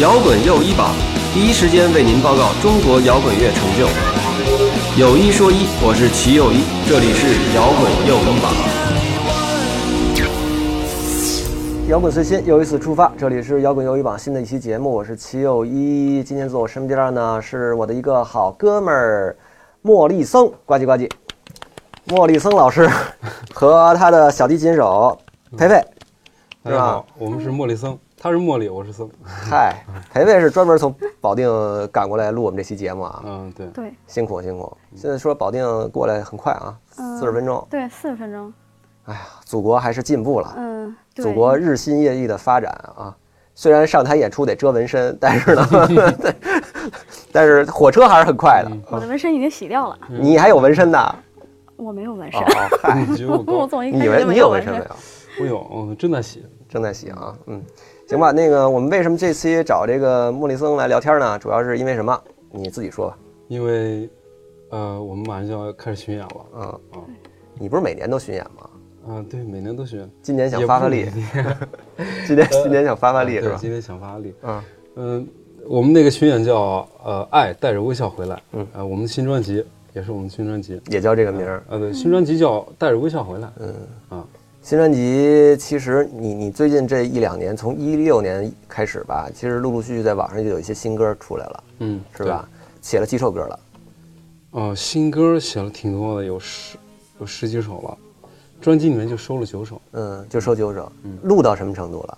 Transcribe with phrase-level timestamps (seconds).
[0.00, 0.90] 摇滚又一榜，
[1.32, 3.86] 第一时间为您报告中国摇滚乐成就。
[5.00, 8.52] 有一说一，我是齐又一，这里是摇滚又一榜。
[11.88, 16.24] 摇滚随心又一次出发，这里是摇滚又一榜新的一期节目，我是齐又一。
[16.24, 19.36] 今天坐我身边呢是我的一个好哥们儿
[19.80, 21.08] 莫立僧，呱唧呱唧。
[22.06, 22.90] 莫立僧老师
[23.54, 25.16] 和他的小提琴手
[25.56, 25.84] 培培，是吧
[26.64, 29.06] 大家好，我们是茉莉僧，他是茉莉，我是森。
[29.22, 31.46] 嗨，培培是专门从保定
[31.92, 34.74] 赶过来录我们这期节目啊，嗯，对，对，辛苦辛苦。
[34.96, 37.66] 现在说保定过来很快啊，嗯四十分钟。
[37.68, 38.50] 对，四十分钟。
[39.04, 43.14] 哎呀，祖国还是进步了，嗯，对祖国日新月异的发展啊。
[43.54, 45.68] 虽然上台演出得遮纹身，但是呢，
[47.30, 48.70] 但是火车还是很快的。
[48.90, 51.14] 我的纹身已经洗掉了，你还有纹身呢？
[51.76, 52.40] 我没有纹身
[52.80, 53.06] 嗨，
[53.46, 53.66] 我？
[53.68, 54.86] 总一开始你以为你就没有纹身没有？
[55.40, 56.42] 我有，嗯，正在洗。
[56.66, 57.62] 正在洗啊，嗯，
[58.14, 58.30] 行吧。
[58.30, 61.36] 那个，我们为什么这期找这个莫里森来聊天呢？
[61.36, 62.16] 主要是因为什么？
[62.52, 63.18] 你自己说吧。
[63.48, 64.08] 因为，
[64.70, 66.46] 呃，我们马上就要开始巡演了。
[66.54, 67.02] 嗯嗯，
[67.58, 68.70] 你不是每年都巡演吗？
[69.08, 70.08] 啊，对，每年都巡演。
[70.22, 71.08] 今年想发发力
[72.24, 73.56] 今年今年想发发力是吧？
[73.56, 74.32] 对今年想发发力。
[74.42, 74.62] 嗯
[74.94, 75.28] 嗯，
[75.66, 78.40] 我们那个巡演叫呃爱带着微笑回来。
[78.52, 80.80] 嗯，呃，我们的新专辑也是我们新专辑。
[80.88, 81.64] 也叫这个名儿。
[81.68, 83.52] 呃，对，新专辑叫带着微笑回来。
[83.58, 83.74] 嗯
[84.10, 84.24] 啊，
[84.64, 92.48] 新专辑其实你你最近这一两年，从一六年开始吧，其实陆陆续续在网上就有一些新歌出来了，嗯，是吧？
[92.80, 93.60] 写了几首歌了？
[94.50, 94.62] 对？
[94.62, 96.78] 哦、新歌写了挺多的，有十
[97.20, 97.98] 有十几首了。
[98.58, 102.16] 专辑里面就收了九首，嗯，就收九首嗯，录到什么程度了？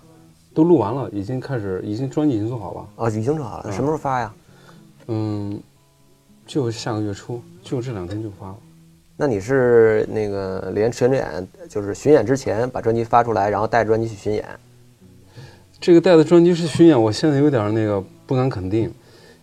[0.53, 2.87] 都录完了，已经开始，已经专辑已经做好了。
[2.95, 4.33] 哦，已经做好了，嗯什么时候发呀？
[5.07, 5.61] 嗯，
[6.45, 8.57] 就下个月初，就这两天就发了。
[9.19, 11.25] 那你是那个连巡演，
[11.67, 14.45] 就是巡演之前把专辑发出来，然后带着专辑去巡演？
[15.81, 18.93] 这个带的专辑是巡演，我现在有点那个不敢肯定，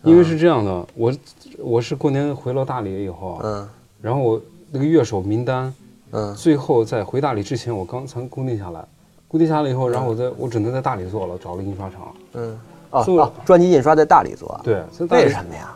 [0.03, 1.13] 因为是这样的，我
[1.59, 3.69] 我是过年回了大理以后啊，嗯
[4.01, 4.41] 然后我
[4.71, 5.73] 那个乐手名单，
[6.11, 8.81] 嗯最后在回大理之前，我刚才固定下来，
[9.27, 12.15] 固定下来以后，然后我在我只能在大理做了，找了印刷厂。
[12.35, 12.57] 嗯，
[12.91, 15.75] 哦哦，专辑印刷在大理做，，对，在大理为什么呀？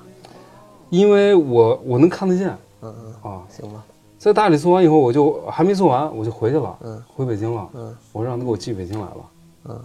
[0.89, 3.83] 因为我我能看得见嗯嗯，啊，行吧，
[4.17, 7.03] 在大理做完以后，我就还没做完，我就回去了，嗯。
[7.07, 7.95] 回北京了，嗯。
[8.11, 9.29] 我让他给我寄北京来了，
[9.65, 9.81] 嗯。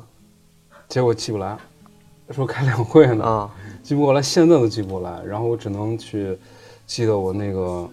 [0.89, 1.57] 结果寄不来，
[2.31, 3.51] 说开两会呢，啊。
[3.83, 6.39] 寄不过来，现在都寄不过来，然后我只能去
[6.87, 7.89] 寄到我那个，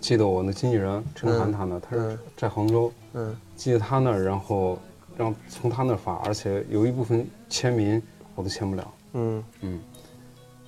[0.00, 3.36] 寄到我那经纪人陈涵他那儿，他是嗯在杭州，嗯。
[3.54, 4.78] 寄到他那儿，然后
[5.16, 8.02] 让从他那儿发，而且有一部分签名
[8.34, 8.94] 我都签不了。
[9.14, 9.44] 嗯。
[9.60, 9.80] 嗯，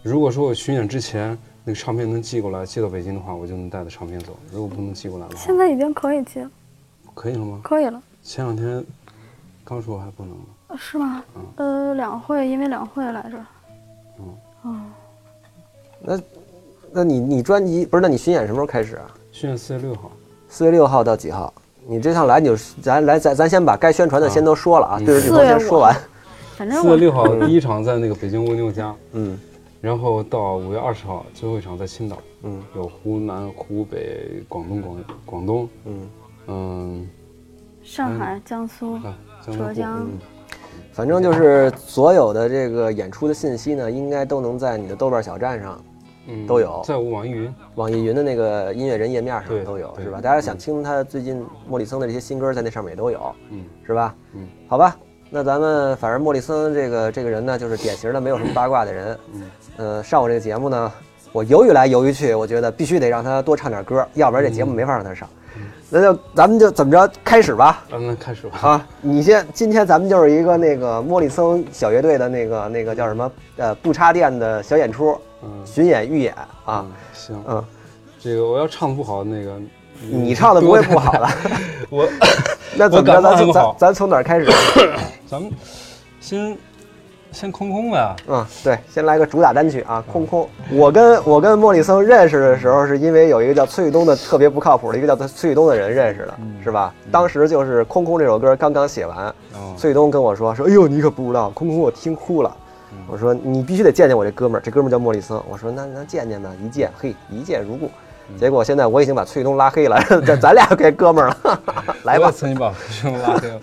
[0.02, 1.36] 如果说我巡演之前
[1.68, 6.50] 那个唱片能寄过来，寄到北京的话，我就能带着唱片走；如果不能寄过来的话现，在已经可以寄了，
[7.12, 7.60] 可以了吗？
[7.62, 8.82] 可以了，前两天
[9.64, 11.22] 刚说还不能是吗？
[11.56, 13.36] 呃，两会，因为两会来着。
[14.18, 14.24] 嗯
[14.62, 14.80] 哦，
[16.00, 16.20] 那
[16.90, 18.00] 那你你专辑不是？
[18.00, 19.04] 那你巡演什么时候开始啊？
[19.30, 20.10] 巡演四月六号，
[20.48, 21.52] 四月六号到几号？
[21.86, 25.94] 你这趟来你就咱来咱咱先把该宣传的先都说了啊，嗯对着镜头先说完。
[26.56, 29.38] 反正四月六号第一场在那个北京蜗牛家，嗯
[29.80, 32.62] 然后到五月二十号最后一场在青岛，嗯。
[32.74, 36.10] 有湖南、湖北、广东、广广东，嗯，
[36.48, 37.08] 嗯，
[37.82, 38.98] 上海、江苏、
[39.40, 40.18] 浙江，嗯。
[40.92, 45.80] 反正就是所有的这个演出的信息呢，应该都能在你的豆瓣小站上、
[46.26, 46.82] 嗯都有。
[46.84, 50.20] 在网易云，网易云的那个音乐人页面上对都有，是吧？
[50.20, 53.64] 大家想听他最近莫里森的这些新歌，在那上面也都有，嗯。
[53.86, 54.14] 是吧？
[54.34, 54.96] 嗯，好吧。
[55.30, 59.18] 那咱们反正莫里森这个这个人呢，就是典型的没有什么八卦的人。
[59.34, 59.42] 嗯，
[59.76, 60.92] 呃，上我这个节目呢，
[61.32, 65.28] 我犹豫来犹豫去，我觉得必须得让他多唱点歌，要不然这节目没法让他上。
[65.90, 67.84] 那就咱们就怎么着开始吧。
[67.90, 68.58] 嗯，那开始吧。
[68.60, 76.34] 啊，你先，今天咱们就是一个那个莫里森小乐队的那个那个叫什么呃不插电的小演出，嗯巡演预演
[76.64, 77.64] 啊，嗯，行，嗯，
[78.18, 79.58] 这个我要唱不好，那个
[80.10, 81.28] 你唱的不会不好的。
[81.90, 82.06] 我
[82.76, 83.20] 那怎么着？
[83.22, 84.46] 咱咱咱从哪儿开始？
[85.30, 85.50] 咱们
[86.20, 86.56] 先
[87.30, 88.16] 先空空呗。
[88.28, 90.44] 嗯，对，先来个主打单曲啊，《空空》。
[90.70, 96.34] 我跟我跟莫里森认识的时候，是因为有一个叫崔玉东的特别不靠谱的一个叫崔玉东的人认识的，
[96.64, 96.94] 是吧？
[97.12, 102.56] 当时就是《空空》这首歌刚刚写完，哦，崔玉东跟我说说，哎呦，你可不知道，《空空》我听哭了。
[103.06, 105.38] 我说你必须得见见我这哥们儿，这哥们儿叫莫里森。
[105.50, 107.90] 我说那那见见吧，一见嘿一见如故。
[108.38, 111.60] 结果现在我已经把崔玉东拉黑了， 咱咱俩该哥们儿了，
[112.04, 113.60] 来吧我也，曾经把学生拉黑了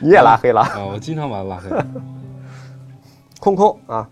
[0.00, 1.70] 你也拉黑了，啊，我经常把他拉黑。
[3.40, 4.08] 空空啊，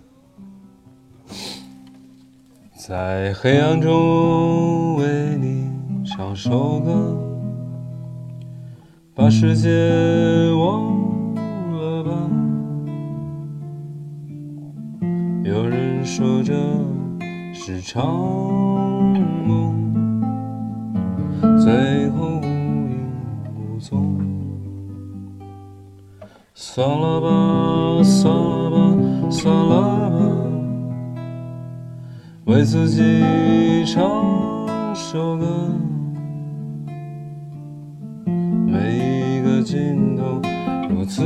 [2.77, 5.71] 在黑暗中为你
[6.05, 7.17] 唱首歌，
[9.15, 9.71] 把世界
[10.53, 11.35] 忘
[11.73, 12.11] 了吧。
[15.43, 16.53] 有人说这
[17.53, 18.07] 是场
[19.47, 19.75] 梦，
[21.59, 22.41] 最后
[26.75, 30.19] 算了吧，算了吧，算了吧，
[32.47, 34.03] 为自己唱
[34.93, 35.47] 首歌。
[38.67, 40.43] 每一个镜头
[40.91, 41.23] 如此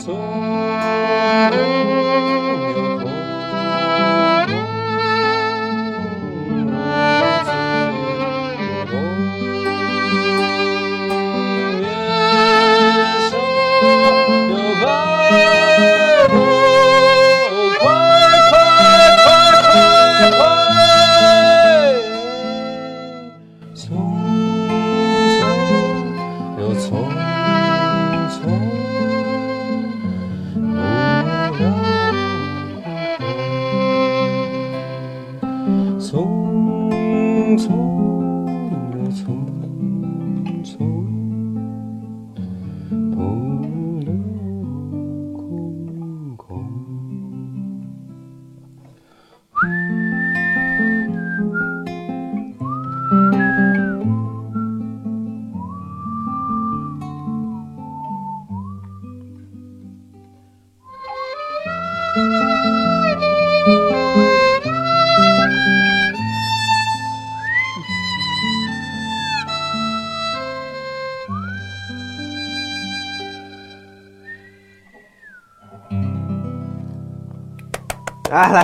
[0.00, 0.51] So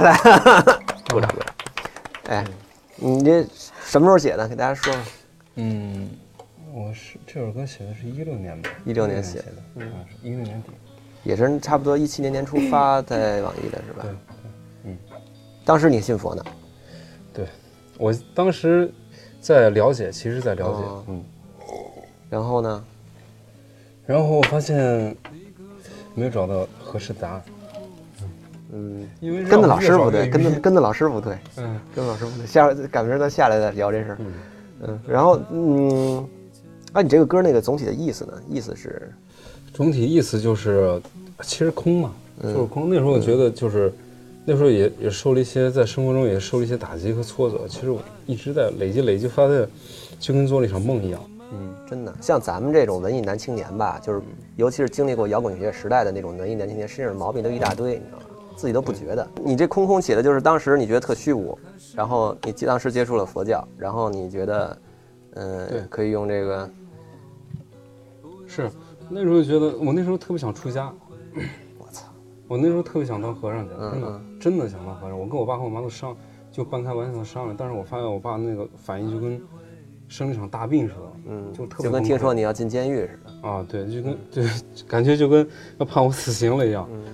[0.00, 0.16] 来
[1.10, 1.54] 鼓掌鼓掌。
[2.28, 2.44] 哎，
[2.96, 3.46] 你这
[3.84, 4.48] 什么时候写的？
[4.48, 5.02] 给大家说说。
[5.56, 6.08] 嗯，
[6.72, 9.92] 我是这首歌写的是一六年吧，一六年写写的，嗯，
[10.22, 10.70] 一六年底。
[11.24, 14.02] 也是差不多一七年年初发在网易的是吧？
[14.02, 14.10] 对，
[14.84, 14.98] 嗯，
[15.64, 16.44] 当时你信佛呢？
[17.34, 17.46] 对，
[17.98, 18.92] 我当时
[19.40, 21.24] 在了解，其实在了解，哦嗯，
[22.30, 22.84] 然后呢？
[24.06, 25.14] 然后我发现
[26.14, 27.42] 没有找到合适答案，
[28.72, 32.46] 嗯，因为跟着老师傅对，跟着着，跟着老师傅对，嗯跟着老师傅对。
[32.46, 34.16] 下赶明儿咱下来再聊这事儿。
[34.20, 34.32] 嗯，
[34.82, 36.28] 嗯，然后嗯，
[36.92, 38.32] 啊，你这个歌那个总体的意思呢？
[38.48, 39.10] 意思是，
[39.72, 41.00] 总体意思就是，
[41.42, 42.90] 其实空嘛，嗯就是空。
[42.90, 43.92] 那时候我觉得就是，
[44.44, 49.66] 那时候也也受了一些在生活中也受了一些打击和挫折，其实我一直在累积累积，发现
[50.20, 51.20] 就跟做了一场梦一样。
[51.50, 54.20] 嗯，真的，像咱们这种文艺男青年吧，就是
[54.56, 58.24] 尤其是经历过摇滚乐时代的那种文艺男青年，身上毛病都一大堆，你知道吗？
[58.58, 59.24] 自己都不觉得。
[59.44, 61.56] 你这空空写的就是当时你觉得特虚无，
[61.94, 64.78] 然后你当时接触了佛教，然后你觉得，
[65.34, 65.82] 嗯、对。
[65.88, 66.70] 可以用这个，
[68.48, 68.68] 是，
[69.08, 70.92] 那时候觉得我那时候特别想出家，
[71.78, 72.06] 我操，
[72.48, 75.16] 我那时候特别想当和尚去，嗯真的真的想当和尚。
[75.16, 76.16] 我跟我爸和我妈都商，
[76.50, 79.40] 就半开玩笑的商量，但是我发现我爸那个反应就跟
[80.08, 84.42] 生了一场大病似的，嗯，就特别就跟听说你要进监狱似的，啊，对，就跟就
[84.88, 85.48] 感觉就跟
[85.78, 86.88] 要判我死刑了一样。
[86.90, 87.04] 嗯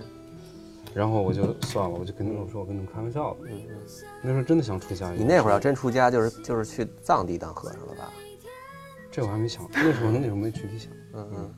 [0.95, 3.41] 然后我就算了，我就跟他们说，我跟你们开玩笑的。
[4.23, 5.11] 那时候真的想出家。
[5.11, 8.11] 你那会儿要真出家，就是就是去藏地当和尚了吧？
[9.11, 10.93] 这我还没想，那时候那时候没具体想。
[11.13, 11.55] 嗯嗯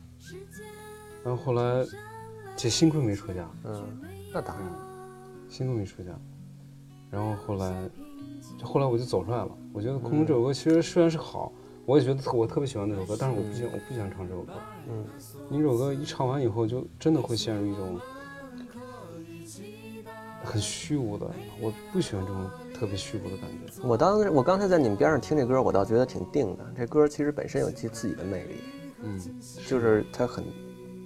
[1.23, 1.85] 然后后来，
[2.57, 3.49] 这幸亏没出家。
[3.65, 4.01] 嗯，
[4.33, 4.67] 那当然，
[5.49, 6.11] 幸亏没出家。
[7.11, 7.91] 然后后来，
[8.59, 9.51] 就后来我就走出来了。
[9.73, 11.53] 我觉得《空空》这首歌其实虽然是好，
[11.85, 14.53] 我也觉得我特别喜欢那首歌，但是我不喜欢我不喜欢唱这首歌。
[14.89, 15.05] 嗯，
[15.49, 17.99] 你这首歌一唱完以后，就真的会陷入一种
[20.47, 21.27] 很虚无的，
[21.61, 23.87] 我不喜欢这种特别虚无的感觉。
[23.87, 26.65] 我当时我刚才在你们边上听这歌，我倒觉得挺定的。
[26.77, 28.55] 这歌其实本身有其自己的魅力，
[29.03, 29.21] 嗯，
[29.67, 30.45] 就是它很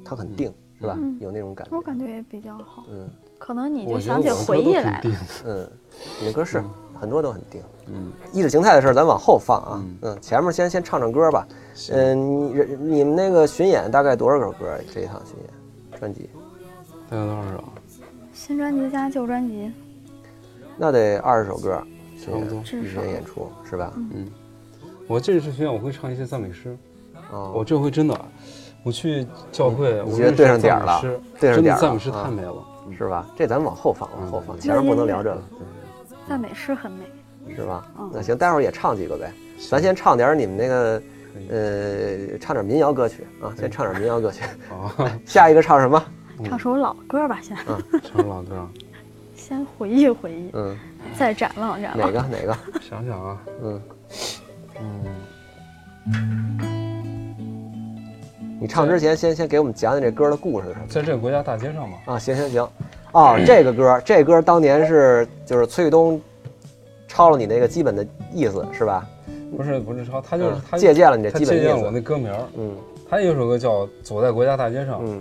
[0.05, 0.95] 它很定，是吧？
[0.99, 1.83] 嗯有那种感觉我。
[1.83, 5.11] 感觉也比较好，嗯可能你我就想起回忆来了。
[5.47, 5.71] 嗯，
[6.21, 6.63] 你的歌是
[7.01, 7.63] 很多都很定。
[7.87, 9.83] 嗯，意识形态的事儿咱往后放啊。
[9.83, 11.49] 嗯嗯，前面先先唱唱歌吧。
[11.91, 14.79] 嗯，你你们那个巡演大概多少首歌？
[14.93, 16.29] 这一趟巡演专辑
[17.09, 17.65] 大概多少首？
[18.41, 19.71] 新专辑加旧专辑，
[20.79, 21.77] 那得二十首歌，
[22.25, 22.59] 差不多。
[22.61, 23.93] 一天演出是吧？
[23.95, 24.27] 嗯，
[25.07, 26.75] 我这次巡演我会唱一些赞美诗。
[27.31, 28.19] 哦，我这回真的，
[28.83, 31.03] 我去教会，我觉得对上点儿了
[31.39, 32.65] 对上点儿了真的赞美诗啊太美了。
[32.97, 33.29] 是吧？
[33.37, 35.43] 这咱们往后放，往后放，嗯前面不能聊这个，
[36.27, 37.05] 赞美诗很美。
[37.55, 38.11] 是吧嗯？
[38.11, 39.31] 那行，待会儿也唱几个呗。
[39.69, 41.03] 咱先唱点儿你们那个，
[41.51, 44.45] 呃，唱点民谣歌曲啊，先唱点民谣歌曲。
[45.27, 46.03] 下一个唱什么？
[46.45, 47.57] 唱首老歌吧，先。
[48.03, 48.67] 唱老歌，
[49.35, 50.77] 先回忆回忆，嗯，
[51.17, 52.13] 再展望展望。
[52.13, 52.23] 哪。
[52.23, 52.29] 个？
[52.29, 52.57] 哪个？
[52.81, 53.83] 想想啊，嗯，
[54.81, 55.05] 嗯，
[58.61, 60.87] 你唱之前先先给我们讲讲这歌的故事是什么？
[60.89, 62.69] 在这个国家大街上吗，啊，行行行，
[63.13, 66.21] 哦，这个歌，这歌当年是就是崔玉东
[67.09, 69.07] 抄了你那个基本的意思是吧？
[69.57, 70.63] 不是不是抄，他就是嗯。
[70.71, 71.91] 他借鉴了你这基本意借鉴我。
[71.91, 72.77] 那歌名儿，嗯。
[73.09, 75.21] 他有首歌叫《走在国家大街上》，嗯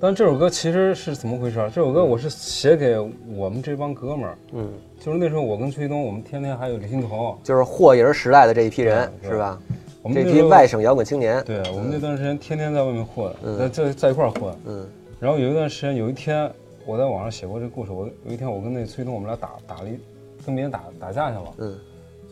[0.00, 1.68] 但这首歌其实是怎么回事儿？
[1.68, 2.96] 这首歌我是写给
[3.34, 9.58] 我们这帮哥们儿，嗯，就是那时候我跟崔东，我们天天还有李欣彤，就是霍爷时代的这一批人是吧？
[10.00, 11.42] 我们这批外省摇滚青年。
[11.44, 14.54] 对我们那段时间天天在外面混，嗯在在在一块儿混。
[14.66, 14.86] 嗯
[15.18, 16.48] 然后有一段时间，有一天
[16.86, 19.98] 我在网上写过这故事，我有一天我跟那崔东我们俩打打了一，
[20.46, 21.76] 跟别人打打架去了，嗯，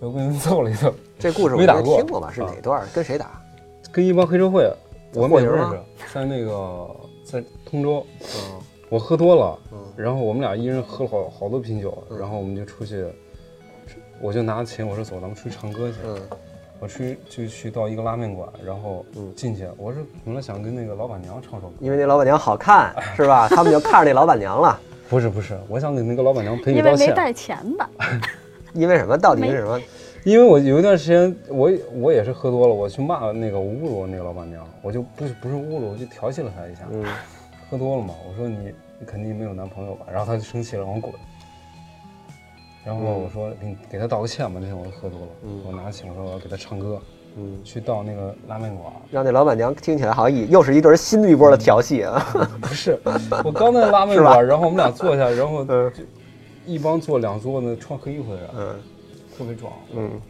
[0.01, 2.31] 就跟人揍了一顿，这故事我没打过听过吧？
[2.33, 2.87] 是啊哪段？
[2.95, 3.43] 跟谁打？
[3.91, 4.73] 跟一帮黑社会，
[5.15, 5.79] 我们也不认识，
[6.15, 6.89] 在那个
[7.27, 13.05] 在通州，嗯我喝多了，嗯然后我们俩一人喝了好好多瓶酒，嗯然后我们就出去，
[14.21, 15.97] 我就拿琴，我说走，咱们出去唱歌去。
[16.07, 16.17] 嗯
[16.79, 23.49] 我出去就去到一个拉面馆，然后嗯进去，我是本来想跟那个老板娘唱首歌，因为那老板娘好看是吧？
[23.51, 24.79] 他们就看着那老板娘了。
[25.09, 27.89] 不是不是，我想给那个老板娘赔礼因为道歉，没带钱吧？
[28.75, 29.17] 因为什么？
[29.17, 29.81] 到底没是什么？
[30.27, 37.05] 因为我有一段时间我也我也是喝多了，我去骂那个侮辱那个老板娘，我就不是不是侮辱，我就调戏了她一下，嗯。
[37.71, 41.15] 喝多了嘛，我说你你肯定没有男朋友吧，然后她就生气了，让我滚。
[42.85, 45.61] 然后我说给你给她道个歉吧，那天我喝多了，嗯。
[45.65, 47.01] 我拿起我说我要给她唱歌，
[47.37, 52.21] 嗯，去到那个拉面馆，让那老板娘听起来好像一又是一对新的一波的调戏啊。
[52.61, 52.99] 不是，
[53.45, 55.65] 我刚在拉面馆， 然后我们俩坐下，然后
[56.67, 58.75] 一帮坐两桌那穿黑衣服的人，嗯
[59.37, 59.73] 特别壮。
[59.95, 60.21] 嗯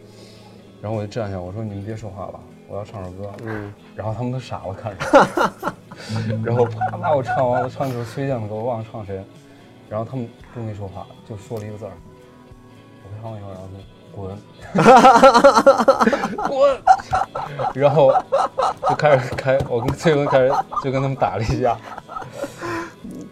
[0.83, 3.31] 然后我就站起来，我说你们别说话了，我要唱首歌。
[3.45, 5.05] 嗯然后他们都傻了，看着。
[6.45, 9.25] 然后啪啪我唱完，我唱一首崔健的歌，我忘了唱谁。
[9.89, 11.93] 然后他们都没说话，就说了一个字儿。
[13.05, 13.79] 我唱完以后，然后就
[14.13, 14.37] 滚，
[16.49, 16.83] 滚，
[17.75, 18.13] 然后
[18.89, 21.79] 就开始开，我跟崔文开始就跟他们打了一架。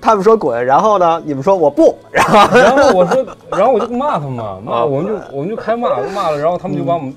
[0.04, 7.14] 他们说滚，然后呢，你们说我不， 然后然后我说，然后我就骂他们嘛，骂我们就我们就开骂，骂了，然后他们就把我们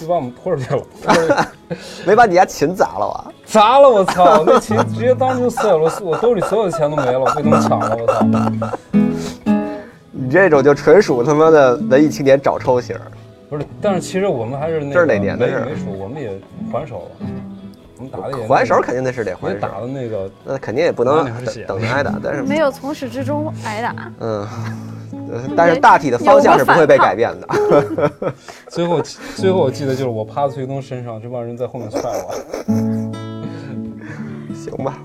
[0.00, 1.46] 就把我们拖出去了，
[2.06, 3.32] 没把你家琴砸了吧？
[3.44, 4.44] 砸了，我操！
[4.46, 8.24] 那琴直接当时就碎了，我我兜里所有的钱都没了，被他们抢了，我操！
[10.12, 13.02] 你这种就纯属他妈的文艺青年找抽型儿。
[13.50, 16.30] 不是，但是其实我们还是那个这是哪年的事儿没数，我们也
[16.72, 17.26] 还手了，
[18.48, 24.46] 还手肯定那是得也还手，打的那个那肯定也不能等等着挨打， 但是没有从始至终挨打，嗯，
[25.30, 27.48] 呃但是大体的方向是不会被改变的。
[28.68, 29.02] 最后
[29.36, 32.34] 最后我记得就是我趴在崔东身上，这帮人在后面踹我，
[34.54, 34.98] 行吧，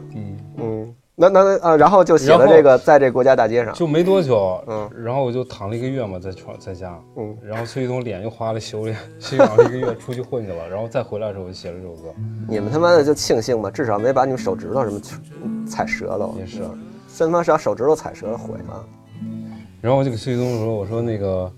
[1.29, 12.13] 那那呃，然后就写了这个，在这国家大街上，就没多久，嗯然后我就躺了一个月嘛，在床在家，嗯然后崔东脸又花了修炼，休养了一个月，出去混去了，然后再回来的时候我就写了这首歌，
[12.47, 14.99] 你们他妈的就庆幸吧，至少没把你们手指头什么
[15.67, 16.29] 踩折了。
[16.39, 16.61] 也是。
[17.15, 18.85] 真他妈是要手指头踩折了毁了。
[19.81, 21.51] 然后我就给崔东说：“我说那个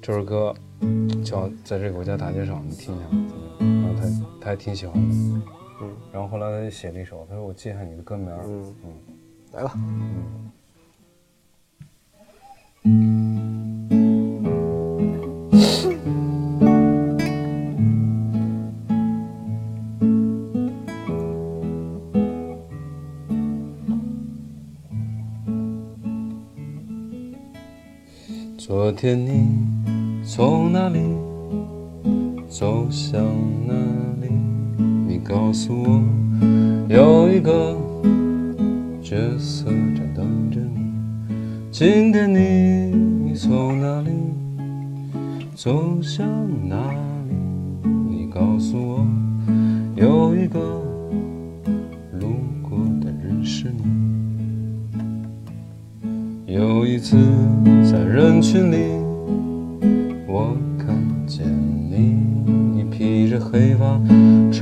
[0.00, 0.54] 这首歌
[1.22, 3.04] 叫《在这个国家大街上》，你听一下。”
[3.60, 4.08] 然后他
[4.40, 5.14] 他还挺喜欢的。
[5.80, 5.96] 嗯。
[6.12, 8.92] 然后后来他就写了一首，他说：“我记下你的歌名。”嗯嗯
[9.52, 10.50] 来吧，嗯
[28.58, 30.98] 昨天你从哪里
[32.48, 33.22] 走向
[33.66, 33.74] 哪
[35.24, 36.02] 告诉我，
[36.86, 37.74] 有一个
[39.02, 40.92] 角色正等着你。
[41.70, 44.10] 今天你从哪里
[45.54, 46.28] 走向
[46.68, 47.34] 哪里？
[48.10, 49.06] 你告诉我，
[49.96, 50.60] 有一个
[52.20, 53.82] 路过的人是你。
[56.52, 57.16] 有一次
[57.90, 58.76] 在人群里，
[60.28, 60.94] 我看
[61.26, 61.46] 见
[61.90, 62.14] 你，
[62.74, 63.98] 你披着黑发，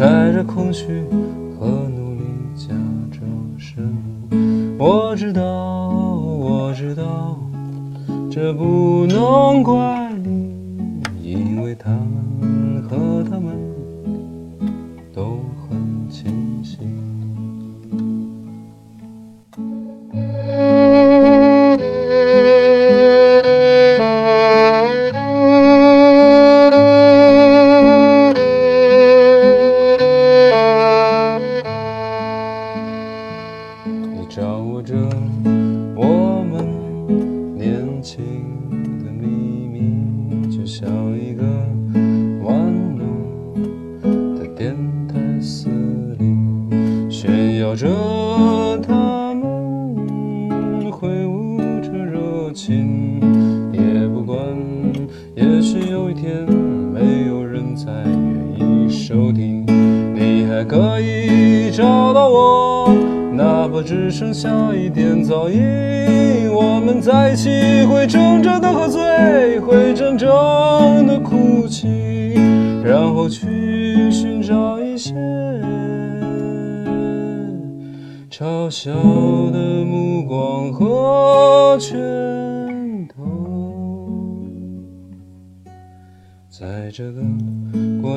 [0.02, 1.04] 带着空虚
[1.56, 2.24] 和努力，
[2.56, 2.74] 假
[3.12, 3.22] 装
[3.56, 3.96] 生
[4.76, 4.84] 活。
[4.84, 7.38] 我知道，我知道，
[8.28, 10.52] 这不能怪你，
[11.22, 13.21] 因为他们和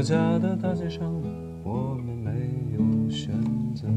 [0.06, 1.12] 家的大街上，
[1.64, 2.32] 我们没
[2.78, 3.34] 有选
[3.74, 3.88] 择。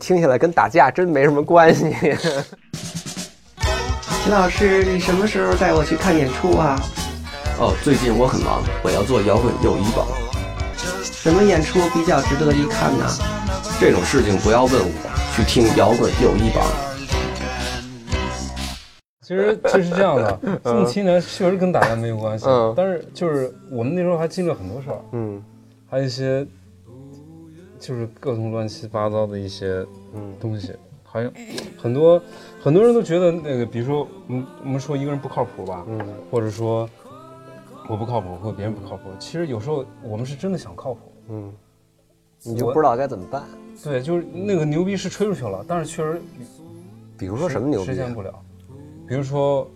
[0.00, 1.94] 听起来跟打架真没什么关系。
[4.24, 6.80] 秦老师，你什么时候带我去看演出啊？
[7.58, 10.06] 哦，最近我很忙，我要做摇滚友谊榜。
[11.02, 13.06] 什么演出比较值得一看呢？
[13.78, 16.64] 这种事情不要问我，去听摇滚友谊榜。
[19.22, 25.40] 其实这是这样的， 这么七年确实跟打架没有关系，嗯但是就是我们那时候还经历了很多事儿，嗯
[25.88, 26.46] 还有一些
[27.80, 31.32] 就是各种乱七八糟的一些嗯东西，好像
[31.78, 32.22] 很多
[32.62, 35.98] 很多人都觉得那个，比如说我们我们说一个人不靠谱吧，嗯
[36.30, 36.88] 或者说
[37.88, 41.52] 我不靠谱或者别人不靠谱，其实有时候我们是真的想靠谱，嗯，
[42.44, 43.42] 你就不知道该怎么办。
[43.82, 46.20] 对，就是那个牛逼是吹出去了，但是确实
[47.16, 47.94] 比如说什么牛逼啊？
[47.94, 48.32] 实现不了，
[49.08, 49.68] 比如说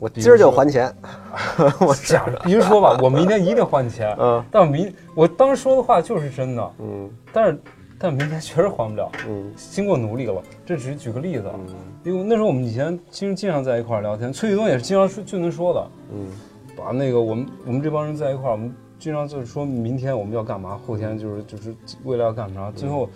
[0.00, 0.92] 我今儿就还钱。
[1.78, 4.42] 我假如，比如说吧，我明天一定还钱，嗯。
[4.50, 7.08] 但我明我当时说的话就是真的，嗯。
[7.32, 7.60] 但是
[7.98, 9.52] 但明天确实还不了，嗯。
[9.54, 11.66] 经过努力了，这只是举个例子，嗯。
[12.02, 16.26] 因为那时候我们以前其实经常在一块儿聊天，崔玉东也是经常说就能说的，嗯。
[16.74, 23.10] 把那个我们我们这帮人在一块儿，我们经常就是说明天我们要干嘛，后天就是就是未来要干啥，最后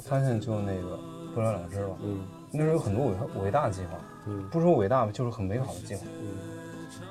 [0.00, 0.98] 发现就那个
[1.34, 1.90] 不了了之了。
[2.02, 2.20] 嗯。
[2.52, 3.12] 那时候有很多伟
[3.44, 6.02] 伟大的计划，嗯不说伟大吧，就是很美好的计划，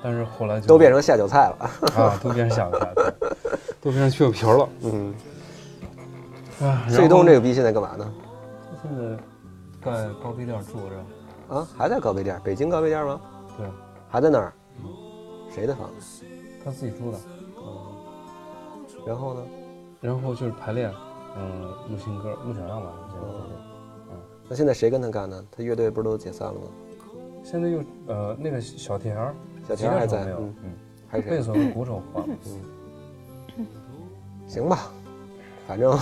[0.02, 1.70] 但是后来就都变成下酒菜了。
[1.96, 3.04] 啊，都变成下酒菜，对
[3.80, 5.14] 都变成去有皮儿了嗯，
[6.60, 6.86] 啊。
[6.90, 8.12] 崔宇东这个个逼现在干嘛呢？
[8.82, 9.16] 现在
[9.92, 13.20] 在高碑店住着，啊，还在高碑店，北京高碑店吗？
[13.56, 13.66] 对，
[14.08, 14.52] 还在那儿？
[15.50, 16.24] 谁的房子？
[16.64, 17.18] 他自己住的，
[19.06, 19.40] 然后呢？
[20.00, 20.92] 然后就是排练，
[21.38, 23.26] 嗯，录新歌，录小样吧，现在
[24.48, 25.42] 那现在谁跟他干呢？
[25.50, 26.66] 他乐队不是都解散了吗？
[27.48, 27.78] 现在又
[28.08, 29.32] 呃那个小田儿，
[29.68, 30.70] 小田儿还在没有，嗯嗯，
[31.06, 31.28] 还是。
[31.28, 32.34] 谁贝斯和鼓手换了，
[34.48, 34.90] 行吧，
[35.68, 35.96] 反正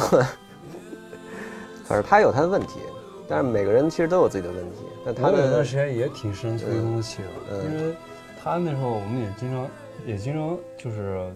[1.85, 2.81] 反正他有他的问题，
[3.29, 4.79] 但是每个人其实都有自己的问题。
[5.05, 7.65] 但他我有段时间也挺生气的，嗯。
[7.67, 7.95] 因为
[8.43, 9.67] 他那时候我们也经常
[10.07, 11.31] 也经常就是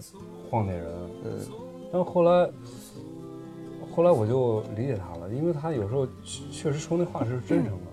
[0.49, 0.87] 晃那人，
[1.23, 1.39] 嗯。
[1.93, 2.49] 但后来
[3.95, 7.88] 后来我就理解他了，因为他有时候确确实说那话是真诚的。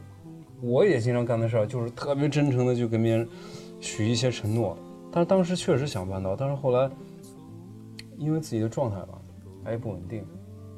[0.61, 3.29] 我也经常干的事儿就是特别真诚的就跟别人
[3.79, 4.77] 许一些承诺，
[5.13, 6.91] 但是当时确实想办到，但是后来
[8.17, 9.19] 因为自己的状态吧，
[9.65, 10.25] 还不稳定，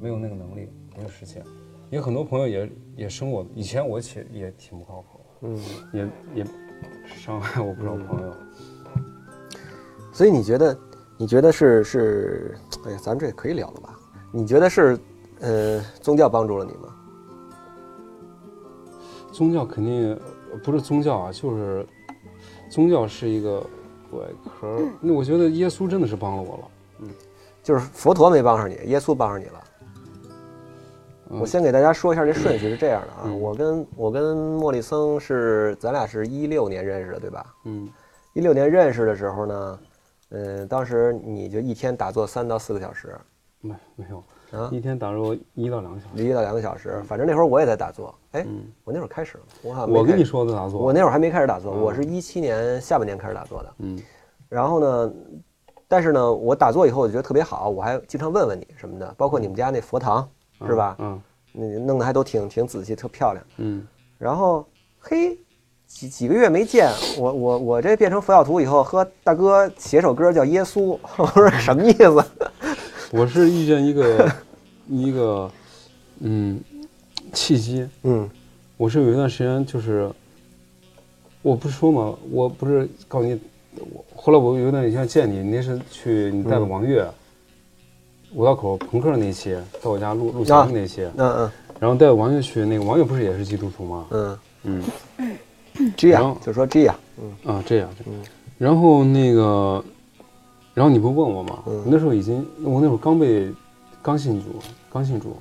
[0.01, 1.43] 没有那个能力，没有实现。
[1.89, 5.59] 有很多朋友也也生我，以前我且也挺不靠谱的，嗯，
[5.93, 6.45] 也也
[7.07, 8.35] 伤害我不少朋友。
[10.11, 10.77] 所以你觉得
[11.17, 13.97] 你觉得是是，哎呀，咱们这也可以聊了吧？
[14.31, 14.99] 你觉得是
[15.39, 16.95] 呃宗教帮助了你吗？
[19.39, 20.11] 宗教肯定
[20.51, 21.87] 呃不是宗教啊，就是
[22.69, 23.61] 宗教是一个
[24.11, 24.81] 外壳。
[24.99, 26.63] 那我觉得耶稣真的是帮了我了。
[26.99, 27.09] 嗯
[27.63, 29.63] 就是佛陀没帮上你，耶稣帮上你了。
[31.29, 37.45] 嗯我先给大家说一下这顺序是这样的啊，嗯我跟我跟莫里森是咱俩是一六年认识的，对吧？
[37.63, 37.87] 嗯
[38.33, 39.79] 一六年认识的时候呢，
[40.31, 43.17] 嗯、当时你就一天打坐三到四个小时，
[43.61, 46.23] 没没有，啊一天打坐一到两个小时。
[46.23, 48.13] 一到两个小时，反正那会儿我也在打坐。
[48.31, 50.79] 哎，嗯，我那会儿开始了，我好像我跟你，说的打坐。
[50.79, 53.73] 我那会儿还没开始打坐，嗯我是一七年下半年开始打坐的。
[53.79, 53.99] 嗯
[54.47, 55.13] 然后呢，
[55.87, 60.27] 但是呢，我打坐以后我就觉得特别好，我还经常问问你什么的，包括你们家那佛堂
[60.65, 60.95] 是吧？
[60.99, 63.43] 嗯你弄得还都挺挺仔细，特漂亮。
[63.57, 64.65] 嗯然后
[64.99, 65.37] 嘿，
[65.87, 72.23] 几几个月没见，我我我这变成佛教徒以后，和大哥写首歌叫《耶稣》，我说什么意思？
[73.11, 74.31] 我是遇见一个
[74.89, 75.49] 一个
[76.19, 76.59] 嗯
[77.33, 77.87] 契机。
[78.03, 78.29] 嗯
[78.77, 80.09] 我是有一段时间就是，
[81.41, 83.37] 我不是说嘛，我不是告诉你，
[83.93, 87.05] 我后来我有一段时间见你，你那是去你带了王悦。
[88.35, 94.05] 五道口朋克那期，到我家录录节目那期，嗯嗯然后带王悦去，那个王悦不是也是基督徒吗？
[94.11, 94.83] 嗯嗯
[95.17, 98.13] 嗯，G 啊然后，就说这样，嗯，啊，这样，嗯
[98.59, 99.83] 然后那个，
[100.79, 101.59] 然后你不问我吗？
[101.67, 103.51] 嗯那时候已经，我那会儿刚被
[104.01, 104.45] 刚信主，
[104.89, 105.35] 刚信主。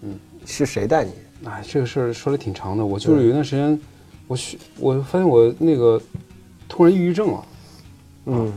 [0.00, 1.12] 嗯是谁带你？
[1.44, 2.86] 哎，这个事儿说的挺长的。
[2.86, 3.78] 我就是有一段时间，
[4.26, 6.00] 我学，我发现我那个
[6.70, 7.44] 突然抑郁症了。
[8.24, 8.50] 嗯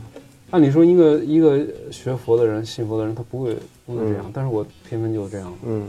[0.51, 5.83] 按理说，一个一个学佛的人、信佛的人，他不会不会这样，嗯但是我偏偏就这样，嗯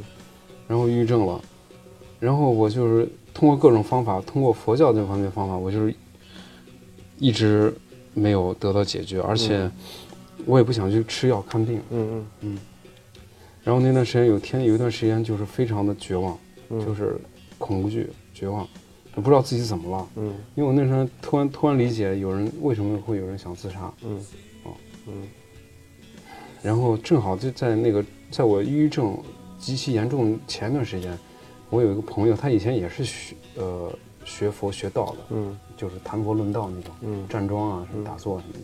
[0.67, 1.41] 然后抑郁症了，
[2.19, 5.95] 然后我就是通过各种方法，通过佛教这方面的方法，我就是
[7.21, 7.73] 一直
[8.13, 9.71] 没有得到解决，而且
[10.47, 11.81] 我也不想去吃药看病。
[11.91, 12.27] 嗯嗯。
[12.41, 12.59] 嗯。
[13.65, 16.39] 然后那段时间有天有一段时间就是非常的绝望，
[16.71, 16.85] 嗯。
[16.85, 17.17] 就是
[17.59, 18.67] 恐惧、绝望，
[19.15, 20.09] 我不知道自己怎么了。
[20.17, 20.35] 嗯。
[20.55, 24.21] 因为我那时候突然突然理解有人为什么会有人想自杀，嗯。
[26.63, 29.19] 然后正好就在那个在我抑郁症
[29.59, 31.19] 极其严重前段时间，
[31.71, 33.93] 我有一个朋友，他以前也是学呃
[34.25, 35.59] 学佛学道的，嗯。
[35.77, 37.27] 就是谈佛论道那种，嗯。
[37.29, 38.61] 站桩啊什么打坐什么的。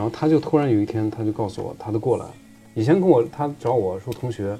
[0.00, 2.24] 然后他就突然有一天，他就告诉我，他就过来，
[2.72, 4.58] 以前跟我他找我说同学，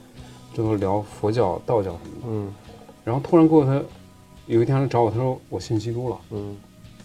[0.53, 2.27] 这都聊佛教、道教什么的。
[2.27, 2.55] 嗯
[3.03, 3.83] 然后突然过，他
[4.45, 6.21] 有一天来找我，他说我信基督了。
[6.33, 6.55] 嗯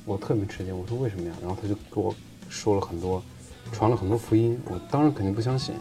[0.04, 1.34] 我特别吃惊，我说为什么呀？
[1.40, 2.14] 然后他就给我
[2.50, 3.24] 说了很多，
[3.72, 4.60] 传了很多福音。
[4.66, 5.74] 我当然肯定不相信，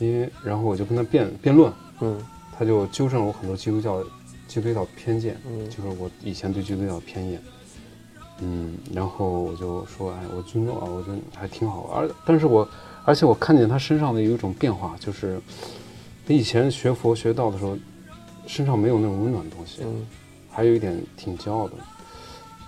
[0.00, 2.20] 因为然后我就跟他辩辩论，嗯
[2.58, 4.02] 他就纠正了我很多基督教
[4.48, 7.40] 基督教偏见，嗯就是我以前对基督教偏见。
[8.46, 11.90] 嗯，然后我就说，哎，我尊重啊，我觉得还挺好。
[11.94, 12.68] 而但是我，
[13.06, 15.40] 而且我看见他身上的有一种变化，就是
[16.26, 17.74] 他以前学佛学道的时候，
[18.46, 20.06] 身上没有那种温暖的东西，嗯
[20.50, 21.74] 还有一点挺骄傲的。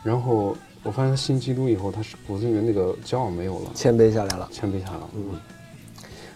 [0.03, 4.49] 然后我发现他信基督以后，他是骨子里面那个骄傲没有了，谦卑下来了。
[4.51, 5.11] 谦卑下来了。
[5.15, 5.25] 嗯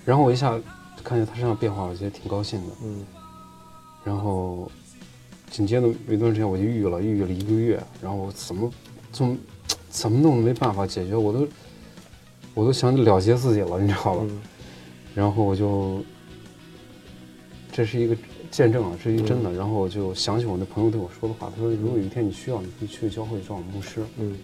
[0.04, 0.58] 然后我一下
[1.02, 2.74] 看见他身上变化，我觉得挺高兴的。
[2.84, 3.06] 嗯
[4.04, 4.70] 然后
[5.50, 8.70] 紧接着有一段时间我就抑郁了，抑郁了一个月，然后我怎么
[9.12, 9.36] 怎么
[9.88, 11.48] 怎么弄都没办法解决，我都
[12.54, 14.20] 我都想了结自己了，你知道吧？
[14.22, 14.40] 嗯
[15.12, 16.00] 然后我就
[17.72, 18.16] 这是一个
[18.48, 19.52] 见证啊，这是一个真的。
[19.52, 24.00] 然后我就想起我那朋友对我说的话，他说如果有一天你需要，你可以去教会找我们牧师。
[24.18, 24.38] 嗯，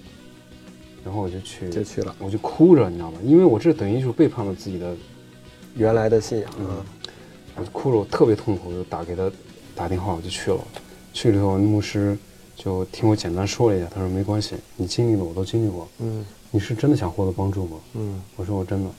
[1.05, 3.20] 然后我就去，就去了我就哭着，你知道吗？
[3.22, 4.92] 因为我这等于就是背叛了自己的
[5.76, 6.85] 原来的信仰嗯啊。
[7.55, 9.31] 我就哭着，我特别痛苦，我就打给他
[9.74, 10.59] 打电话，我就去了。
[11.12, 12.18] 去了以后，牧师
[12.56, 16.24] 就听我简单说了一下，他说没关系，你经历的我都经历过，嗯。
[16.50, 17.76] 你是真的想获得帮助吗？
[17.94, 18.22] 嗯。
[18.36, 18.90] 我说我真的，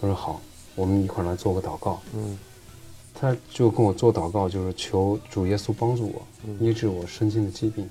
[0.00, 0.40] 他说好，
[0.74, 2.00] 我们一块儿来做个祷告。
[2.14, 2.38] 嗯。
[3.14, 6.22] 他就跟我做祷告，就是求主耶稣帮助我，
[6.60, 7.88] 医治我身心的疾病，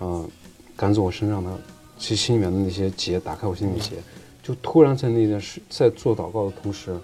[0.00, 0.28] 嗯、
[0.76, 1.58] 赶走我身上的
[1.98, 3.96] 其心里面的那些结，打开我心里的结。
[4.42, 6.98] 就突然在那件事，在做祷告的同时，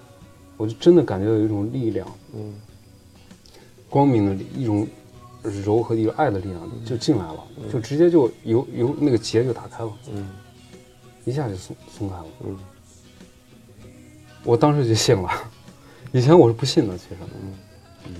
[0.56, 2.54] 我就真的感觉到有一种力量，嗯。
[3.88, 4.84] 光明的力一种
[5.64, 10.28] 柔和的一个爱的力量就进来了，就直接就由由那个结就打开了，嗯
[11.24, 12.24] 一下就松松开了。
[12.44, 12.58] 嗯
[14.42, 15.30] 我当时就信了，
[16.12, 17.16] 以前我是不信的，其实。
[17.22, 17.54] 嗯
[18.06, 18.14] 嗯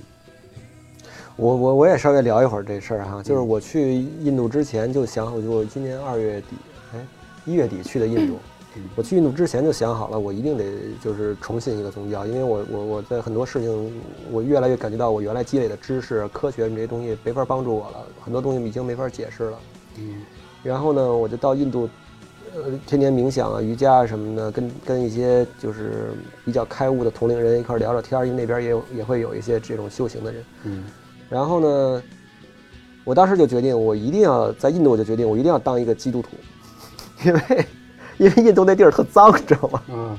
[1.36, 6.46] 我我我也稍微聊一会儿这事儿哈，就是我去印度之前就想，我就今年二月底，
[6.94, 7.06] 哎，
[7.44, 8.38] 一月底去的印度。
[8.96, 10.64] 我去印度之前就想好了，我一定得
[11.02, 19.58] 就是重信一个宗教，因为我我我在很多事情，我越来越感觉到我原来积累的知识、科学这些东西没法帮助我了，很多东西已经没法解释了。
[19.98, 20.22] 嗯
[20.62, 21.88] 然后呢，我就到印度，
[22.54, 26.12] 呃，天天冥想啊、瑜伽啊什么的，跟跟一些就是
[26.44, 30.44] 比较开悟的同龄人一块聊聊天，因为那边也有也会有一些这种修行的人。
[30.64, 30.84] 嗯
[31.28, 32.02] 然后呢，
[33.04, 36.30] 我当时就决定，我一定要在印度，我就决定我一定要当一个基督徒，
[37.26, 37.66] 因为
[38.18, 39.82] 因为印度那地儿特脏，你知道吗？
[39.88, 40.16] 嗯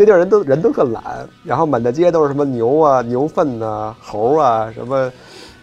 [0.00, 5.12] 那地儿人都人都特懒，然后满大街都是什么牛啊、牛粪呐、猴啊、什么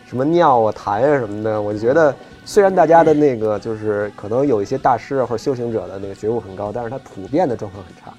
[0.06, 1.62] 什么尿啊、痰啊什么的。
[1.62, 8.12] 我就觉得，虽然大家的那个就是可能有一些大师啊或者修行者的那个觉悟很高，但是他普遍的状况很差，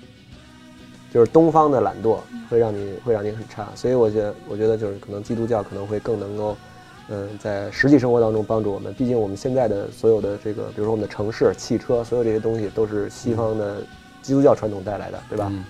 [1.13, 2.17] 就是东方的懒惰
[2.49, 3.69] 会让你会让你很差。
[3.75, 6.57] 所以我觉得，我觉得就是可能基督教可能会更能够。
[7.09, 8.93] 嗯，在实际生活当中帮助我们。
[8.95, 13.83] 毕竟我们现在的所有的这个，比如说我们的城市、汽车，所有这些东西都是西方的
[14.23, 15.49] 基督教传统带来的，对吧？
[15.51, 15.65] 嗯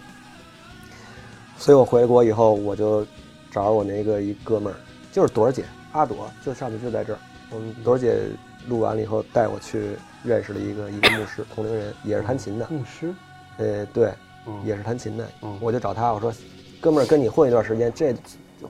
[1.59, 3.03] 所以我回国以后，我就
[3.51, 4.77] 找我那个一哥们儿，
[5.11, 7.19] 就是朵儿姐，阿朵，就上次就在这儿。
[7.51, 8.15] 我们朵儿姐
[8.69, 12.67] 录完了以后，带我去认识了一个一个牧师，同龄人，也是弹琴的。
[12.69, 13.11] 牧师，
[13.57, 14.13] 呃，对，
[14.47, 15.27] 嗯也是弹琴的。
[15.41, 16.31] 嗯我就找他，我说，
[16.79, 18.15] 哥们儿，跟你混一段时间，这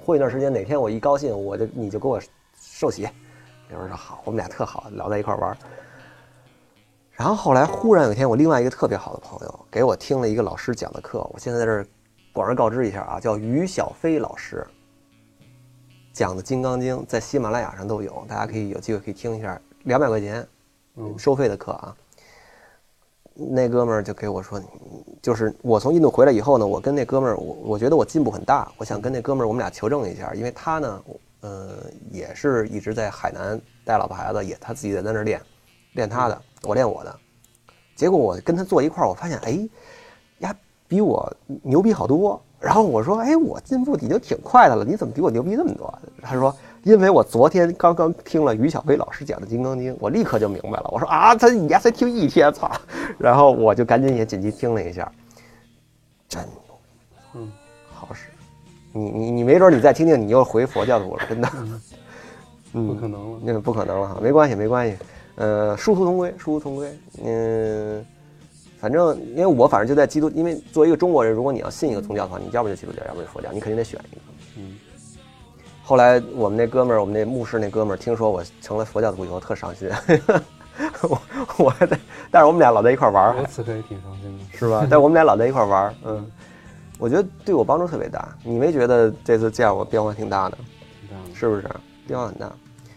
[0.04, 2.20] 混一段时间，哪天我一高兴，我就你就给我
[2.78, 3.08] 受洗。
[3.72, 5.56] 有人说好，我们俩特好，聊在一块儿玩儿。
[7.12, 11.86] 然后后来忽然有一天，我另外一个特别好的朋友给我听了一个老师讲的课，我现在在这儿
[12.34, 14.62] 广而告之一下啊，叫于小飞老师
[16.12, 20.46] 讲的《金刚经》，在喜马拉雅上都有，大家可以有机会可以听一下，两百块钱
[20.96, 21.96] 嗯收费的课啊。
[23.32, 24.62] 那哥们儿就给我说，
[25.22, 31.02] 就是我从印度回来以后呢，我跟那哥们儿，我我觉得我进步很大，我想跟那哥们儿我们俩求证一下，因为他呢，
[31.46, 35.40] 呃，也是一直在海南带老婆孩子，也他自己在那儿练，
[35.92, 37.16] 练他的，我练我的。
[37.94, 39.68] 结果我跟他坐一块儿，我发现，哎，
[40.40, 40.52] 呀，
[40.88, 41.32] 比我
[41.62, 42.42] 牛逼好多。
[42.58, 45.96] 然后我说，哎，我进步已经挺快的了，你怎么比我牛逼那么多？
[46.20, 50.90] 他说，因为我昨天刚刚听了于小飞老师讲的《金刚经》，我立刻就明白了。
[50.90, 52.68] 我说啊，他你丫才听一天，操！
[53.18, 55.12] 然后我就赶紧也紧急听了一下，
[56.28, 56.50] 真牛
[56.82, 57.52] 逼，嗯，
[57.92, 58.28] 好使。
[58.96, 61.48] 你你你没准你再听听，你又回佛教徒了，真的。
[62.72, 63.38] 嗯，不可能了。
[63.42, 64.96] 那不可能了哈，没关系，没关系。
[65.36, 66.98] 呃，殊途同归，殊途同归。
[67.24, 68.04] 嗯，
[68.80, 74.20] 反正因为我反正就在基督，因为作为一个中国人，如果你要信一个宗教的话，你要不就基督教，要不就佛教，你肯定得选一个。
[74.56, 74.76] 嗯
[75.88, 79.88] 后来我们那哥们儿，我们那牧师那哥们儿，听说我成了佛教徒以后，特伤心。
[81.08, 81.18] 我
[81.58, 81.96] 我还在，
[82.28, 84.58] 但是我们俩老在一块儿玩儿，我此刻也挺伤心的。
[84.58, 84.84] 是吧？
[84.90, 86.26] 但我们俩老在一块儿玩儿，嗯，
[86.98, 88.36] 我觉得对我帮助特别大。
[88.42, 90.58] 你没觉得这次见我变化挺大的，
[91.00, 91.68] 挺大的，是不是？
[92.06, 92.52] 变化很大。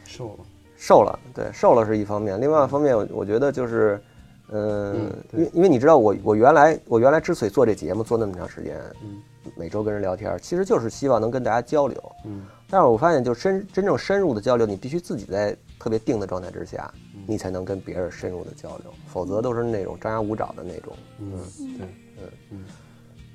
[0.06, 0.46] 瘦了。
[0.78, 4.02] 瘦了，对，瘦了是一方面，另外一方面，我我觉得就是，
[4.50, 9.22] 嗯嗯，因为因为你知道我我原来我原来之所以做这节目做那么长时间，嗯
[9.58, 12.12] 每周跟人聊天，其实就是希望能跟大家交流。
[12.24, 20.94] 嗯但是我发现，就深真正深入的交流，你必须自己在特别定的状态之下，嗯你才能跟别人深入的交流，否则都是那种张牙舞爪的那种。
[21.20, 21.32] 嗯，
[21.78, 21.88] 对，
[22.22, 22.66] 嗯嗯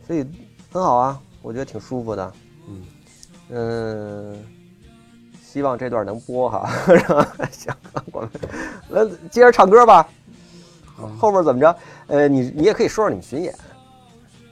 [0.07, 0.24] 所以
[0.74, 2.32] 很好啊，我觉得挺舒服的。
[2.66, 2.82] 嗯
[3.50, 4.44] 嗯，
[5.40, 6.68] 希望这段能播哈。
[6.92, 7.72] 然后行，
[8.10, 8.28] 我们
[8.88, 10.08] 来接着唱歌吧。
[11.16, 11.76] 后边怎么着？
[12.08, 13.54] 呃，你你也可以说说你们巡演。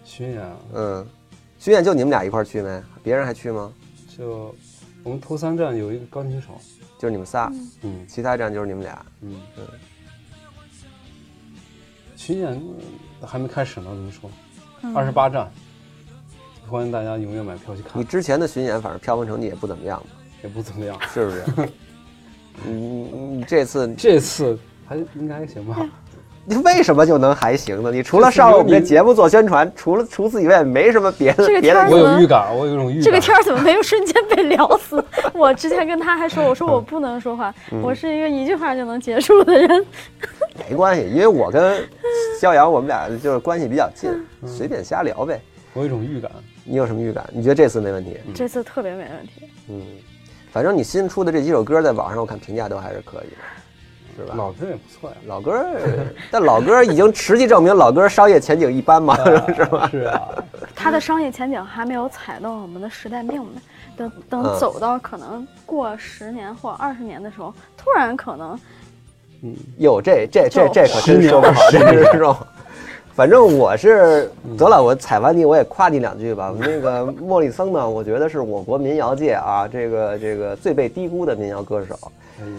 [0.04, 1.04] 巡演嗯，
[1.58, 2.80] 巡演就你们俩一块去没？
[3.02, 3.72] 别人还去吗？
[4.16, 4.54] 就
[5.02, 6.50] 我们头三站有一个钢琴手。
[7.00, 7.50] 就是你们仨，
[7.82, 9.04] 嗯其他站就是你们俩。
[9.22, 9.66] 嗯嗯
[12.16, 12.62] 巡演
[13.20, 14.30] 呃还没开始呢，怎么说？
[14.82, 15.50] 嗯二十八站，
[16.72, 20.96] 欢迎大家踊跃买票去看你，之前的巡演，反正票房成绩也不怎么样嘛，也不怎么样。
[21.12, 21.68] 是不是？
[22.64, 24.58] 你你你这次这次
[24.88, 25.86] 还应该还行吧？
[26.46, 27.90] 你为什么就能还行呢？
[27.92, 33.02] 你除了上我们这节目做宣传，除了除此以外没什么别的别的这个天儿我有预感，我有一种预感。
[33.02, 35.04] 这个天儿怎么没有瞬间被聊死？
[35.34, 39.86] 我之前跟他还说，我说我不能说话，嗯我是一个一句话就能结束的人。
[40.70, 41.86] 没关系，因为我跟
[42.40, 45.38] 肖阳我们俩就是关系比较近，嗯随便瞎聊呗。
[45.74, 46.30] 我有一种预感，
[46.64, 47.28] 你有什么预感？
[47.32, 48.16] 你觉得这次没问题？
[48.34, 49.48] 这次特别没问题。
[49.68, 49.82] 嗯，
[50.52, 54.34] 反正你新出的这几首歌在网上我看评价都还是可以的，是吧？
[54.36, 55.16] 老歌也不错呀。
[55.26, 55.64] 老歌，
[56.30, 59.16] 但老歌已经实际证明老歌商业前景一般嘛，
[59.54, 59.88] 是吧？
[59.90, 60.28] 是啊，
[60.74, 63.60] 它的商业前景还没有踩到我们的时代命脉。
[63.94, 68.58] 等等嗯走到可能过十年或二十年的时候，突然可能
[69.42, 72.34] 嗯，有，这这这这可真说不好，这是这种。
[73.14, 76.54] 反正我是得了，我踩完你，我也夸你两句吧。
[76.58, 81.98] 那个莫里森呢，我觉得是我国民谣界啊，这个这个最被低估的民谣歌手。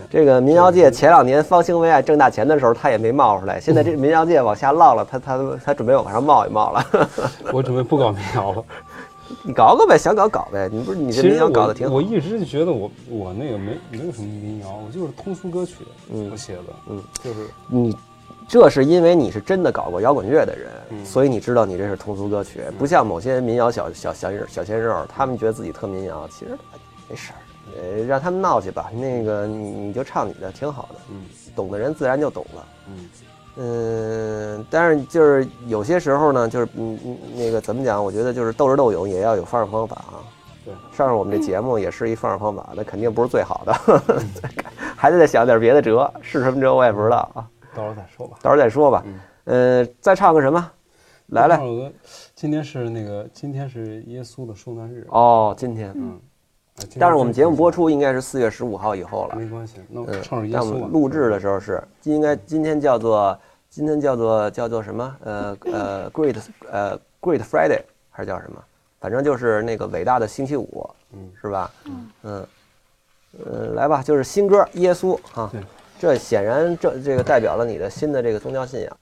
[0.10, 3.60] 这个民谣界前两年方兴未艾挣大钱的时候，他也没冒出来。
[3.62, 6.86] 现在这民谣界往下落了，他他他准备往上冒一冒了。
[7.52, 8.64] 我准备不搞民谣了。
[9.42, 10.70] 你搞搞呗，想搞搞呗。
[10.72, 12.02] 你不是你这民谣搞得挺好我。
[12.02, 15.78] 一直就觉得我我那个没没有什么民谣，我就是通俗歌曲，
[16.14, 17.98] 嗯我写的，嗯，就是你
[18.54, 26.52] 这是因为你是真的搞过摇滚乐的人，嗯所以你知道你这是通俗歌曲，不像某些民谣小小小小鲜肉，他们觉得自己特民谣，其实
[27.10, 27.42] 没事儿，
[27.76, 28.92] 呃，让他们闹去吧。
[28.94, 31.24] 那个你你就唱你的，挺好的，嗯
[31.56, 32.66] 懂的人自然就懂了。
[32.90, 33.10] 嗯
[33.56, 38.06] 嗯，但是就是有些时候呢，就是嗯嗯那个怎么讲？
[38.06, 40.22] 我觉得就是斗智斗勇也要有方式方法啊。
[40.64, 43.74] 对，上上我们这节目也是一方式方法，那肯定不是最好的，
[44.96, 47.50] 还得再想点别的辙，是什么辙我也不知道啊。
[47.76, 48.38] 到时候再说吧。
[48.42, 49.04] 到时候再说吧。
[49.46, 50.72] 呃，再唱个什么？
[51.28, 51.60] 来来
[52.36, 56.20] 今天是那个今天是耶稣的受难日，哦，今天，嗯，啊
[56.80, 59.36] 今天但是我们节目播出应该是四月十五号以后了。
[59.36, 63.38] 没关系，那我嗯唱首，耶但我录制的时候是应该今天叫做
[63.70, 65.16] 今天叫做叫做什么？
[65.22, 66.38] 呃呃，Great
[66.70, 67.82] 呃 Great Friday
[68.12, 68.62] 还是叫什么？
[69.00, 71.72] 反正就是那个伟大的星期五，嗯，是吧？
[71.86, 72.48] 嗯嗯
[73.46, 75.62] 呃，来吧，就是新歌《耶稣》哈对，
[76.04, 78.98] 这显然这这个代表了你的新的这个宗教信仰。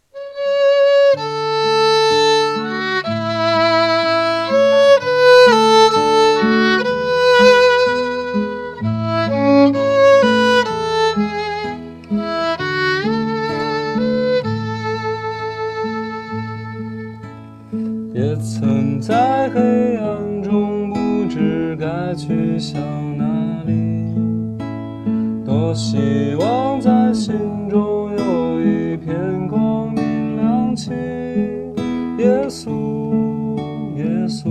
[18.14, 22.80] 也曾在黑暗中不知该去向，
[25.64, 30.90] 我希望在心中有一片光明亮起。
[32.18, 32.72] 耶稣，
[33.96, 34.50] 耶稣，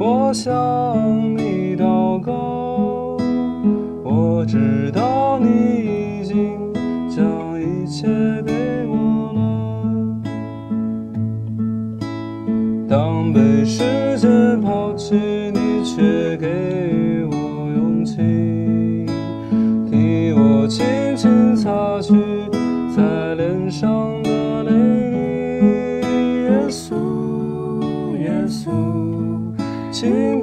[0.00, 0.56] 我向
[1.36, 3.18] 你祷告，
[4.02, 6.72] 我知道你已经
[7.10, 8.08] 将一切
[8.42, 10.18] 给我了。
[12.88, 14.26] 当被世界
[14.62, 15.14] 抛弃，
[15.52, 16.83] 你却给
[20.64, 22.14] 我轻轻擦去
[22.96, 24.70] 在脸上的泪
[25.60, 26.06] 滴。
[26.44, 28.70] 耶稣，耶稣，
[29.92, 30.40] 请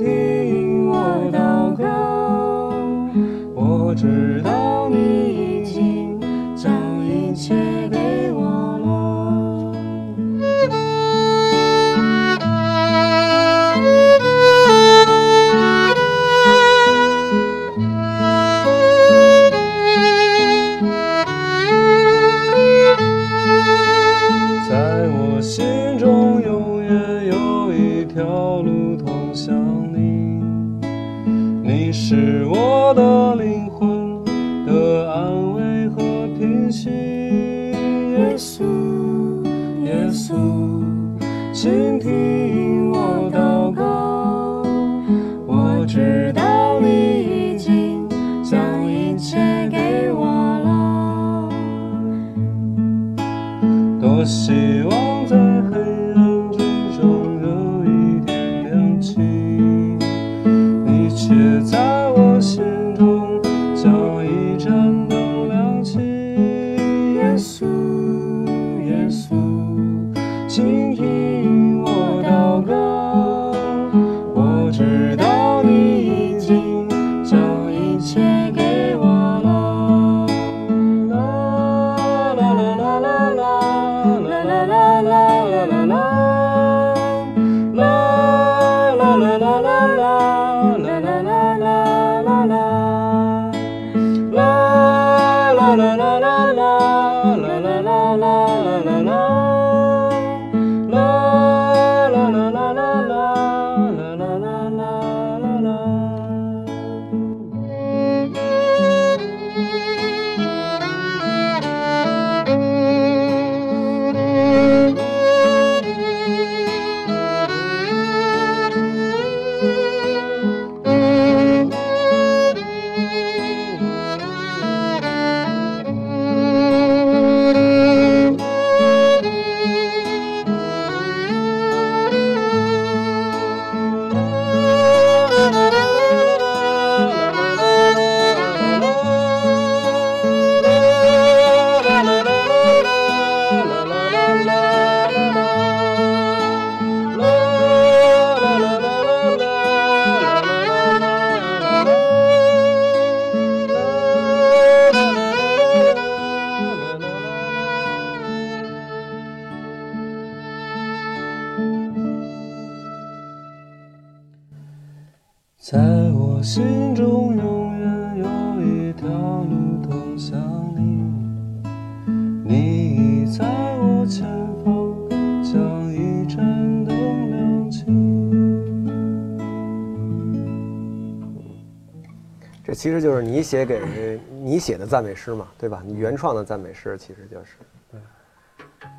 [182.82, 185.84] 其实就是你写给你写的赞美诗嘛，对吧？
[185.86, 187.50] 你原创的赞美诗其实就是。
[187.92, 188.00] 对。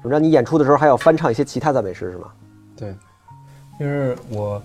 [0.04, 2.30] 我知道你演出的时候还要翻唱一些其他赞美诗是吗？
[2.76, 2.94] 对，
[3.80, 4.62] 就是我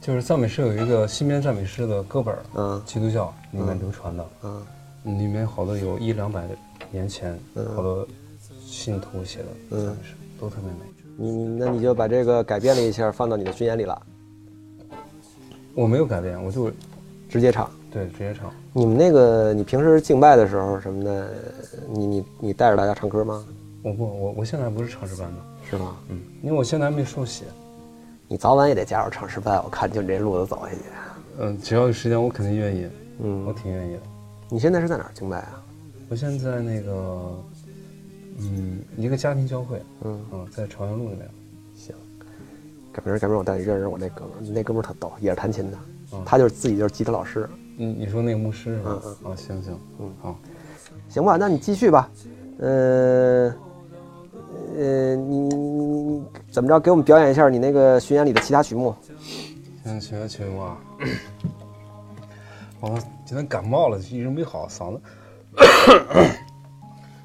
[0.00, 4.66] 就是赞美诗有一个新编赞美诗的歌本，嗯基督教里面流传的，嗯
[5.04, 6.44] 里面好多有一两百
[6.90, 8.04] 年前嗯好多
[8.66, 10.78] 信徒写的赞美诗，都特别美。
[11.16, 14.02] 你你那你就把这个改编了一下，放到你的巡演里了，
[15.72, 16.68] 我没有改变，我就
[17.28, 17.70] 直接唱。
[17.94, 18.52] 对直接唱。
[18.72, 21.30] 你们那个，你平时敬拜的时候什么的，
[21.88, 23.46] 你你你带着大家唱歌吗？
[23.82, 25.40] 我不，我我现在不是唱诗班的，
[25.70, 25.96] 是吗？
[26.08, 27.44] 嗯，因为我现在还没受洗。
[28.26, 30.78] 你早晚也得加入唱诗班，我看就你这路子走下去。
[31.38, 32.88] 嗯，只要有时间，我肯定愿意，
[33.20, 34.00] 嗯我嗯，挺愿意的。
[34.48, 35.62] 你现在是在哪儿敬拜啊？
[36.08, 37.38] 我现在那个，
[38.40, 41.30] 嗯，一个家庭教会，嗯，嗯，在朝阳路那边。
[41.76, 41.94] 行，
[42.92, 45.78] 改明儿改明儿我带你认识我那哥们儿，那哥们儿特逗，也是弹琴的，
[46.12, 47.48] 嗯他就是自己就是吉他老师。
[47.76, 49.00] 你你说那个牧师是吧？
[49.24, 50.36] 嗯啊，行行，嗯好。
[51.08, 52.08] 行吧，那你继续吧。
[52.58, 53.52] 呃、
[54.76, 56.78] 呃，你你你你怎么着？
[56.78, 58.94] 给我们表演一下你那个巡演里的其他曲目。
[59.84, 60.76] 现在学学曲目啊，
[62.80, 65.00] 我今天感冒了，一直没好，嗓子。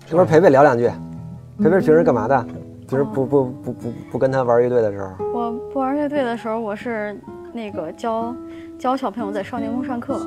[0.07, 0.89] 这会儿培培聊两句。
[1.59, 2.43] 陪陪平时干嘛的？
[2.87, 7.15] 平时不不不不不跟他玩乐队的时候，我不玩乐队的时候，我是
[7.53, 8.35] 那个教
[8.79, 10.25] 教小朋友在少年宫上课，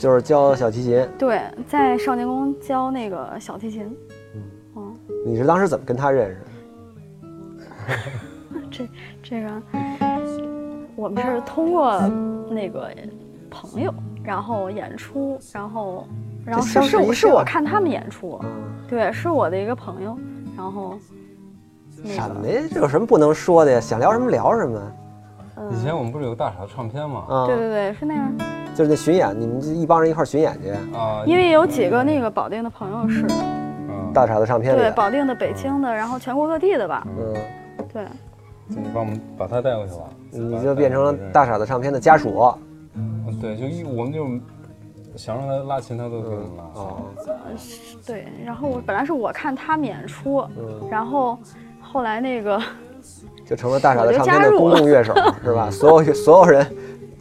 [0.00, 1.06] 就是教小提琴。
[1.18, 3.94] 对，在少年宫教那个小提琴。
[4.34, 4.92] 嗯，哦
[5.26, 6.40] 你是当时怎么跟他认识
[7.86, 7.94] 的？
[8.70, 8.88] 这
[9.22, 9.62] 这个
[10.96, 12.00] 我们是通过
[12.48, 12.90] 那个
[13.50, 13.92] 朋友，
[14.24, 16.08] 然后演出，然后
[16.46, 18.50] 然后是是是我看他们演出，嗯，
[18.88, 20.18] 对，是我的一个朋友，
[20.56, 20.98] 然后
[22.02, 22.62] 那什么呀？
[22.72, 23.78] 这有什么不能说的呀？
[23.78, 24.80] 想聊什么聊什么。
[25.70, 27.24] 以前我们不是有个大傻的唱片吗？
[27.28, 28.32] 啊，对对对，是那样。
[28.74, 33.26] 就是那巡演，你们就一帮人一块儿巡演去，啊，因为有几个那个保定的朋友是，
[33.88, 34.78] 嗯，大傻的唱片里。
[34.78, 37.34] 对，保定的、北京的，然后全国各地的吧，嗯，
[37.90, 38.04] 对，
[38.68, 40.00] 就你帮我们把他带过去吧。
[40.30, 42.54] 你就变成了大傻的唱片的家属。
[42.94, 44.26] 嗯对，就一我们就
[45.16, 46.64] 想让他拉琴，他都给我们拉。
[46.74, 47.02] 哦，
[48.06, 51.38] 对，然后我本来是我看他们演出，嗯，然后
[51.80, 52.60] 后来那个
[53.46, 55.68] 就成了大傻子唱片的公共乐手，是吧？
[55.72, 56.66] 所有所有人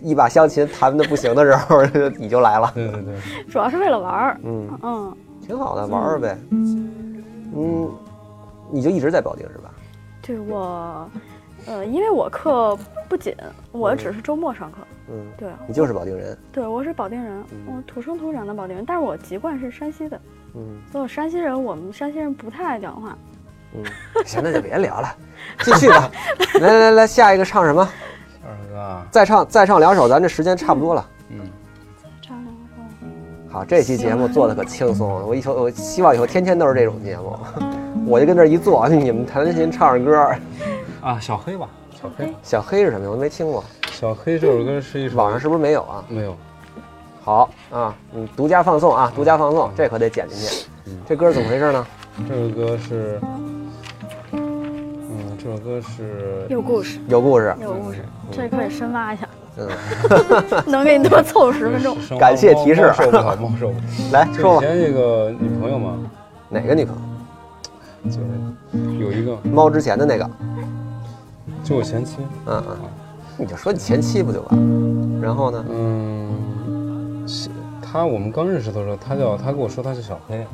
[0.01, 1.83] 一把湘琴弹的不行的时候，
[2.17, 2.71] 你就来了。
[2.73, 3.15] 对对对，
[3.49, 6.37] 主要是为了玩儿，嗯，嗯，挺好的，玩玩呗。
[6.51, 7.91] 嗯，
[8.71, 9.69] 你就一直在保定是吧？
[10.21, 11.07] 对我，
[11.67, 12.75] 呃，因为我课
[13.07, 13.33] 不紧，
[13.71, 14.77] 我只是周末上课，
[15.11, 16.35] 嗯，对你就是保定人。
[16.51, 20.19] 对，我是保定人，我土生土长的保定人，但是我籍贯是山西的，
[20.55, 23.15] 嗯所以我山西人，我们山西人不太爱讲话，
[23.75, 23.83] 嗯，
[24.25, 25.15] 行，那就别聊了，
[25.63, 26.09] 继续吧。
[26.61, 27.87] 来来来来，下一个唱什么？
[28.43, 31.05] 二哥啊，再唱再唱两首，咱这时间差不多了。
[31.29, 31.39] 嗯，
[32.01, 32.53] 再唱两
[33.49, 37.37] 首，好，这期节目做的可轻松了，我以后我希望以后天天都是这种节目，
[38.05, 40.35] 我就跟这儿一坐，你们弹弹琴唱着歌。
[41.01, 43.09] 啊，小黑吧，小黑，小黑是什么呀？
[43.09, 46.03] 我都没听过，小黑这首歌是一首网上是不是没有啊？
[46.07, 46.35] 没有？
[47.23, 50.65] 好啊，嗯，独家放送啊，独家放送，这可得剪进去。
[51.07, 51.87] 这歌是怎么回事呢？
[52.29, 53.54] 这首歌是，嗯，
[55.45, 57.99] 这首歌是有故事，有故事，有故事，
[58.31, 59.69] 这可以深挖一下，嗯，
[60.65, 61.95] 能给你多凑十分钟。
[62.17, 62.91] 感谢提示。
[62.95, 63.83] 受不了，猫受不了。
[64.11, 65.99] 来说吧，以前那个女朋友吗，
[66.49, 68.09] 哪个女朋友？
[68.09, 70.27] 就是有一个，猫之前的那个，
[71.63, 72.17] 就我前妻，
[72.47, 72.77] 嗯嗯，
[73.37, 75.21] 你就说你前妻不就完了？
[75.21, 75.63] 然后呢？
[75.69, 77.23] 嗯，
[77.95, 80.45] 是她我们刚认识的时候，他叫他跟我说他是小黑，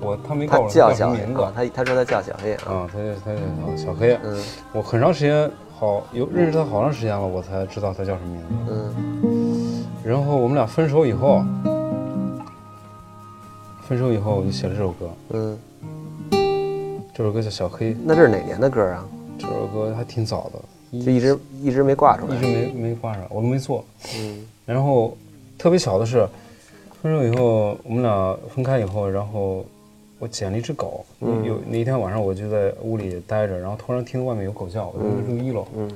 [0.00, 3.32] 我他没他告诉我叫小黑她什么名字啊，他他说他叫小黑啊，啊，她叫他
[3.70, 5.48] 叫小黑，嗯我很长时间
[5.78, 8.72] 好有认识他好长时间了，我才知道他叫什么名字。
[8.72, 11.42] 嗯然后我们俩分手以后，
[13.88, 15.58] 分手以后我就写了这首歌，嗯，
[17.14, 19.06] 这首歌叫《小黑》，那这是哪年的歌啊？
[19.38, 22.46] 这首歌还挺早的，就一直一直没挂出来一直。
[22.46, 23.84] 没没挂上，我都没做。
[24.18, 25.16] 嗯然后
[25.56, 26.26] 特别巧的是，
[27.04, 29.62] 分手以后我们俩分开以后，然后
[30.18, 31.44] 我捡了一只狗，嗯。
[31.44, 35.92] 有那一天晚上我就在屋里待着，然后突然听到外面有狗叫，我就住一楼，嗯。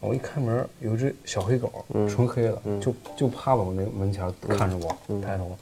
[0.00, 2.08] 我一开门有一只小黑狗，嗯。
[2.08, 2.80] 纯黑的，嗯。
[2.80, 5.20] 就就趴在我那门前看着我，嗯。
[5.22, 5.56] 抬头，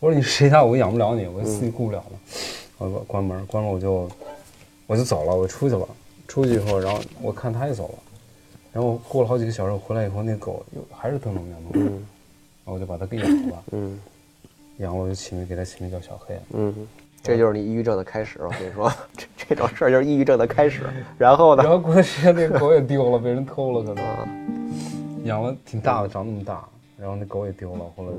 [0.00, 0.64] 我说你是谁家？
[0.64, 2.18] 我养不了你，我自己顾不了了，
[2.78, 4.10] 我关门，关门我就
[4.88, 5.86] 我就走了，我出去了，
[6.26, 7.98] 出去以后，然后我看它也走了，
[8.72, 11.82] 然后过了好几个小时，我回来以后，那狗又还是灯笼面目，嗯。
[11.82, 11.92] 然
[12.70, 14.00] 后我就把它给养了，嗯
[14.78, 16.40] 养了我就起名给它起名叫小黑。
[16.52, 16.74] 嗯，
[17.22, 18.38] 这就是你抑郁症的开始。
[18.42, 20.84] 我跟你说， 这这种事儿就是抑郁症的开始。
[21.18, 21.70] 然后呢然？
[21.70, 24.28] 后过段时间那个狗也丢了，被人偷了，可能啊，
[25.24, 26.66] 养了挺大的，长那么大，
[26.96, 28.12] 然后那狗也丢了，后来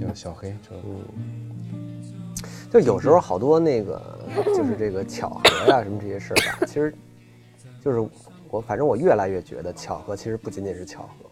[0.00, 0.54] 叫小黑，
[2.72, 6.92] 这就有时候好多那个 就是这个巧合呀、什么这些事儿吧，其实
[7.84, 8.08] 就是
[8.50, 11.29] 我反正我越来越觉得巧合其实不仅仅是巧合。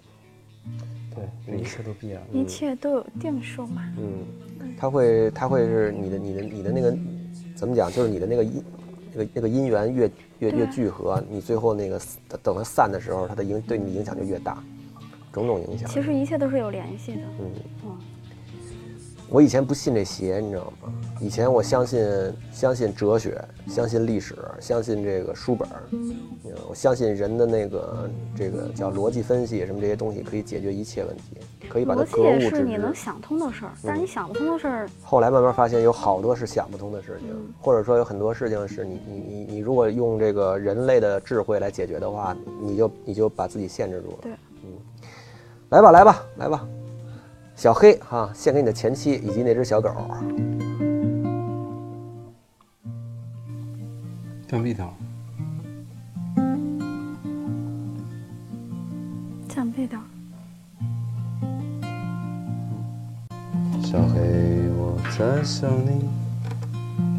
[1.46, 2.22] 对，一切都必然。
[2.32, 3.82] 一切都有定数嘛。
[3.98, 4.24] 嗯，
[4.78, 6.96] 他会他会是你的你的你的那个
[7.54, 7.90] 怎么讲？
[7.90, 8.64] 就是你的那个因
[9.12, 12.00] 那个那个因缘越越越聚合，你最后那个
[12.42, 14.62] 等它散的时候，它的影对你影响就越大，
[15.32, 15.88] 种种影响。
[15.88, 17.22] 其实一切都是有联系的。
[17.40, 17.50] 嗯。
[17.84, 17.98] 嗯，
[19.30, 20.92] 我以前不信这邪，你知道吗？
[21.20, 22.06] 以前我相信
[22.52, 25.68] 相信哲学，相信历史，相信这个书本
[26.68, 31.36] 我相信人的那个这个叫逻辑分析什么这些东西可以解决一切问题，
[31.68, 32.94] 可以把它格物致也是你能。
[32.94, 44.18] 想通的事儿，但是你想不通的事儿，后来慢慢发现有好多是想不通的事情，嗯或者说有很多事情是你你你你如果用这个人类的智慧来解决的话，你就你就把自己限制住了。
[44.22, 44.32] 对，
[44.64, 44.72] 嗯，
[45.68, 46.66] 来吧来吧来吧，
[47.58, 49.90] 小黑哈、献给你的前妻以及那只小狗。
[54.46, 54.94] 降 B 调，
[59.48, 59.98] 降 B 调。
[63.82, 64.20] 小黑，
[64.78, 66.08] 我在想你，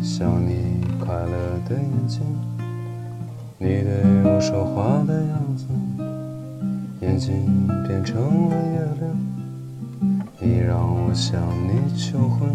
[0.01, 2.21] 想你快乐的眼睛，
[3.57, 5.65] 你对我说话的样子，
[7.01, 9.11] 眼睛变成了月亮，
[10.41, 12.49] 你让我向你求婚，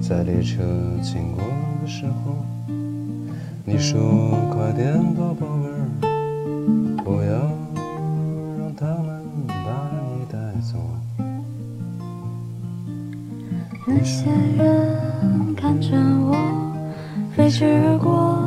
[0.00, 0.62] 在列车
[1.02, 1.42] 经过
[1.82, 2.36] 的时候，
[3.64, 3.98] 你说
[4.52, 5.88] 快点吧，宝贝儿，
[7.04, 7.50] 不要
[8.56, 10.78] 让他们把你带走。
[13.84, 16.36] 那些人看着我
[17.34, 18.38] 飞驰而过，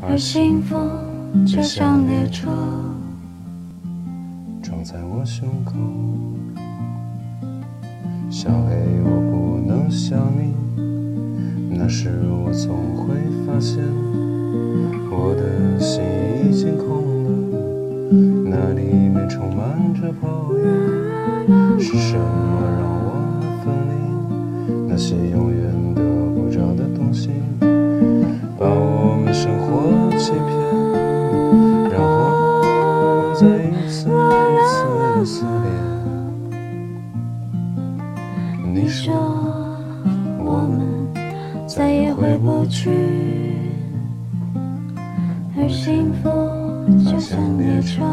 [0.00, 0.76] 而幸福
[1.46, 2.50] 就像列车。
[4.86, 5.72] 在我胸口。
[8.30, 10.54] 小黑，我不能想你，
[11.76, 12.08] 那时
[12.44, 13.82] 我总会发现，
[15.10, 16.04] 我的心
[16.48, 17.30] 已经空了，
[18.44, 20.64] 那里面充满着抱怨。
[21.80, 23.10] 是什么让我
[23.40, 23.92] 们分离？
[24.86, 25.58] 那些永远
[25.96, 26.00] 得
[26.32, 27.30] 不着的东西，
[28.56, 30.46] 把我们生活欺骗，
[38.78, 39.14] 你说
[40.38, 42.90] 我们再也回不去，
[45.56, 46.28] 而幸福
[47.10, 48.04] 就像列车。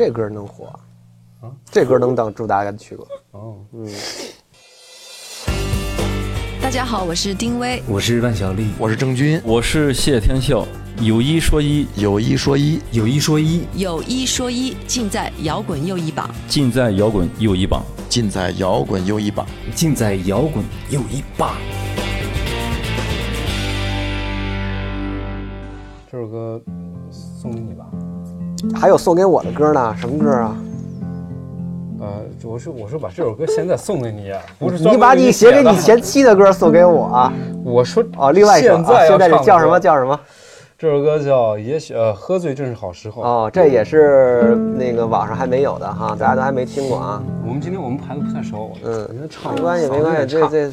[0.00, 0.64] 这歌能火，
[1.42, 3.06] 啊这歌能当主打歌曲过。
[3.32, 3.58] 哦，
[6.58, 7.82] 大家好，我是丁薇。
[7.86, 10.66] 我是万晓利，我是郑钧，我是谢天笑，
[11.02, 16.30] 有一说一，有一说一，有一说一，有一说一，尽在摇滚又一榜。
[16.48, 19.46] 尽在摇滚又一榜，尽在摇滚又一榜。
[19.74, 21.54] 尽在摇滚又一榜。
[28.80, 30.56] 还有送给我的歌呢，什么歌啊？
[32.00, 32.08] 呃，
[32.44, 37.30] 我说我说把这首歌现在送给你，不是你把你写给你前妻的歌送给我啊？
[37.62, 39.78] 我说哦，另外一首啊，现在叫什么？
[39.78, 40.18] 叫什么？
[40.78, 43.22] 这首歌叫也许呃，喝醉正是好时候。
[43.22, 47.22] 哦，这也是那个网上还没有的哈，大家都还没听过啊。
[47.46, 50.72] 我们今天我们排的不太熟，嗯唱没关系，没关系，这这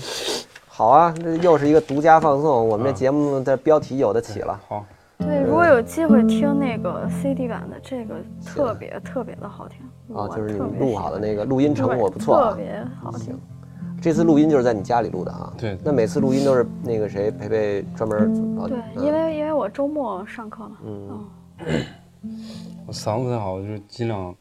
[0.65, 4.57] 好啊，这又是一个独家放送，我们这节目的标题有的起了。
[4.69, 4.85] 好，
[5.17, 8.15] 对，如果有机会听那个 CD 版的，这个
[8.45, 9.81] 特别特别的好听
[10.15, 12.51] 啊，就是你录好的那个录音成果不错啊。
[12.51, 13.37] 特别好听。
[13.99, 15.51] 这次录音就是在你家里录的啊？
[15.57, 21.25] 对那每次录音都是那个谁培培专门哦对，嗯因为因为我周末上课嘛，嗯，
[22.85, 24.33] 我嗓子不太好，我就尽量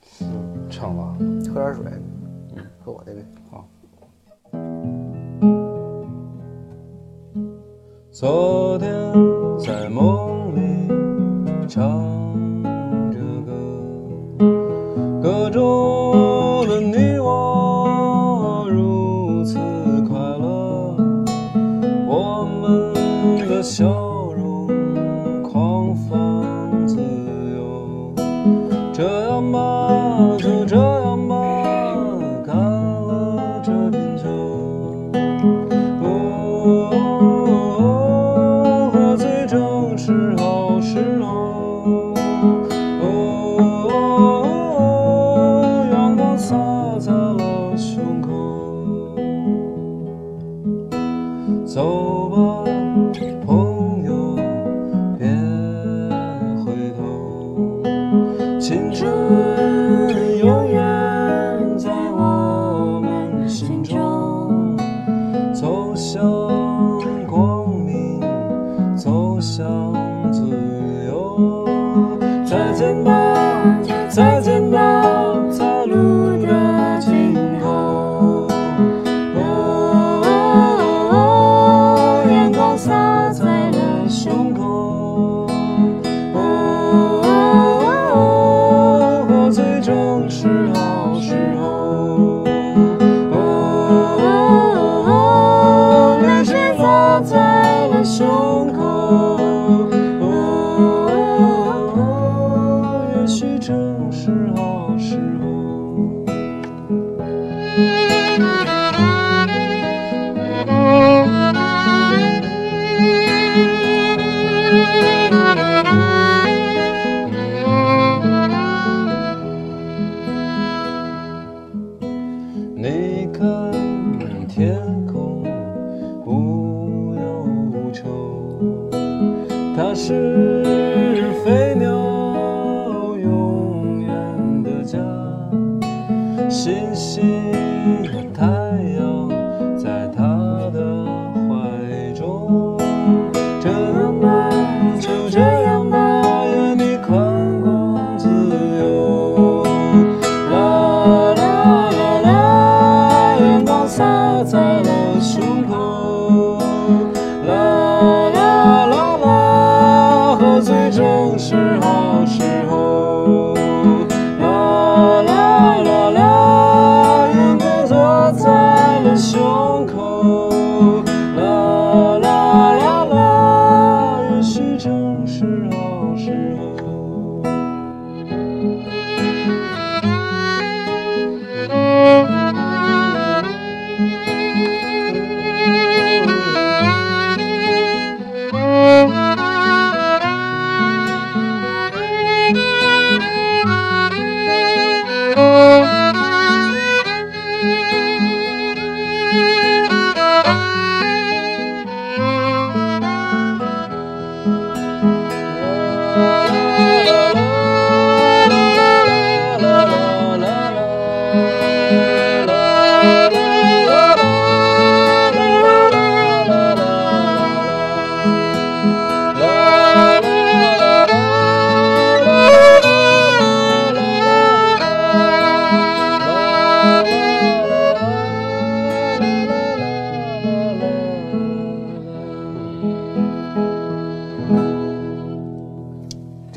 [0.68, 1.16] 唱吧。
[1.52, 1.84] 喝点水，
[2.84, 3.24] 喝我那杯。
[8.18, 8.88] 昨天
[9.58, 10.88] 在梦里
[11.68, 12.02] 唱
[13.12, 13.52] 着歌，
[15.22, 19.58] 歌中的你我如此
[20.08, 20.96] 快乐，
[22.08, 22.94] 我们
[23.50, 23.84] 的笑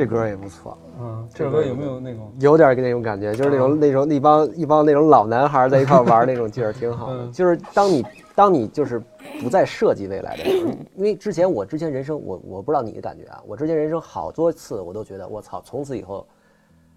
[0.10, 7.24] 歌也不错，嗯，这首歌有没有那种有点那种感觉，就是那种那种一帮一帮那种老男孩在一块玩那种劲儿，挺好的。
[7.26, 8.06] 嗯就是当你
[8.36, 9.02] 当你就是
[9.42, 16.28] 不再设计未来的时候，因为之前我之前人生我我不知道你的感觉啊，我之前人生好多次我都觉得我操，从此以后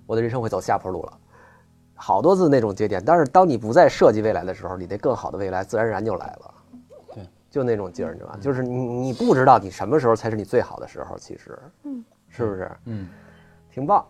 [0.07, 1.13] 我的人生会走下坡路了。
[1.95, 6.55] 好多次那种节点，但是当你不再设计未来的时候，你那更好的未来自然而然就来了。
[7.15, 8.39] 对，就那种劲儿，你知道吧？
[8.41, 12.69] 就是你你不知道你什么时候才是你最好的时候，其实，嗯，是不是？
[12.87, 13.09] 嗯，
[13.71, 14.05] 挺棒，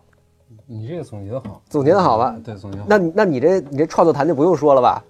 [0.65, 2.35] 你这个总结的好，总结的好吧？
[2.43, 2.85] 对，总结好。
[2.89, 5.03] 那那你这你这创作谈就不用说了吧？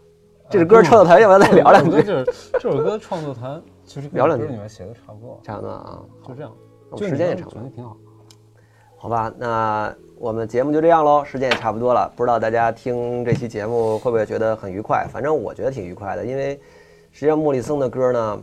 [0.50, 2.04] 这首呃歌创作谈要不要再聊两句？
[2.04, 6.52] 这这首歌创作谈其实聊两句歌里面写的差不多，差不多啊，就这样。
[6.98, 7.96] 时间也长挺好。
[8.98, 12.12] 好吧，那我们节目就这样喽，时间也差不多了。
[12.16, 15.08] 不知道大家听这期节目会不会觉得很愉快？
[15.12, 16.56] 反正我觉得挺愉快的，因为
[17.12, 18.42] 实际上莫里森的歌呢，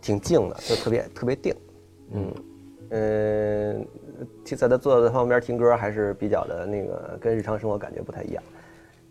[0.00, 1.54] 挺静的，就特别特别定。
[2.12, 2.32] 嗯
[2.90, 3.86] 嗯，
[4.44, 8.42] 听在他坐在旁边听歌还是比较的那个，跟日常生活感觉不太一样。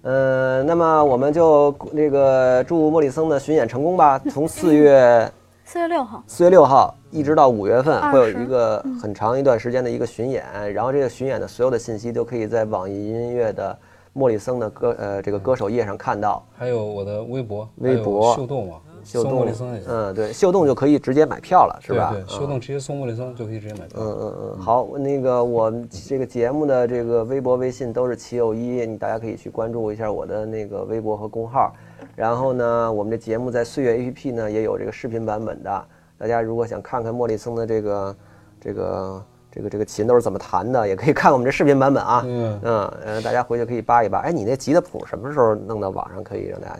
[0.01, 4.19] 呃，那么我们就那个祝莫里森的巡演成功吧。
[4.30, 5.30] 从四月
[5.65, 13.77] 四月六号，四月六号一直到五月份会有一个很长一段时间的一个巡演，然后这个巡演的所有的信息都可以在网易音乐的
[14.13, 16.43] 莫里森的歌呃这个歌手页上看到。
[16.57, 22.11] 还有我的微博，微博秀动嘛，秀搜莫动里森也，嗯，对，秀动就可以直接买票了，是吧？
[22.11, 23.99] 对对，秀动直接送莫里森就可以直接买票。
[23.99, 25.73] 嗯嗯嗯，好，那个我
[26.07, 31.73] 这个节目的这个微博、微信都是齐友一，你大家可以去关注一下我的那个微博和公号。
[32.15, 35.85] 然后呢，我们这节目在岁月 APP 呢也有这个视频版本的，
[36.17, 38.15] 大家如果想看看莫里森的这个
[38.59, 42.23] 这个这个这个琴都是怎么弹的，也可以看我们这视频版本啊。
[42.25, 44.19] 嗯，嗯呃，大家回去可以扒一扒。
[44.19, 46.75] 哎，你那吉他谱什么时候弄到网上可以让大家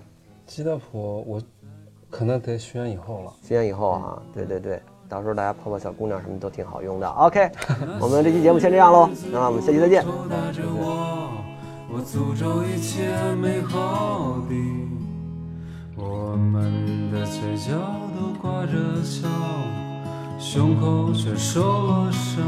[0.46, 1.42] 吉他谱我
[2.10, 3.32] 可能得巡演以后了。
[3.44, 4.22] 巡演以后啊？
[4.34, 7.08] 对对对，到时候大家泡泡小姑娘什么都挺好用的。
[7.08, 7.50] OK，
[8.02, 10.04] 我们这期节目先这样喽，那我们下期再见。
[10.06, 11.32] 我，
[11.94, 14.56] 我诅咒一切美好的，
[15.96, 17.78] 我们的嘴角
[18.16, 19.28] 都挂着笑，
[20.40, 22.44] 胸口却受了伤。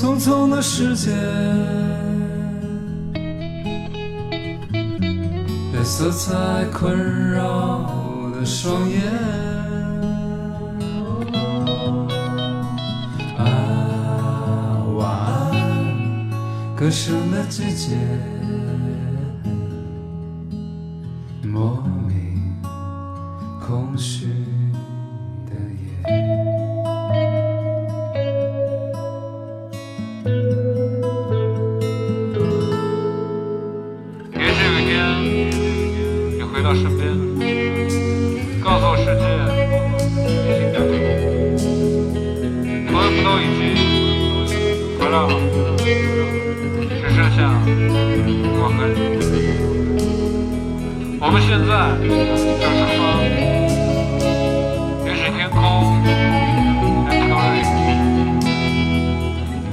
[0.00, 1.12] 匆匆的时间，
[5.70, 6.90] 被色彩困
[7.32, 9.02] 扰的双眼。
[13.36, 13.44] 啊，
[14.96, 15.52] 晚安，
[16.74, 17.98] 歌声的季节，
[51.70, 52.98] 半就是风，
[55.36, 55.54] 天空。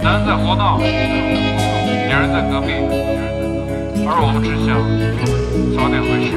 [0.04, 0.86] 男在胡闹，女
[2.08, 2.70] 人在隔壁，
[4.06, 4.70] 而我们只想
[5.76, 6.28] 早点回去。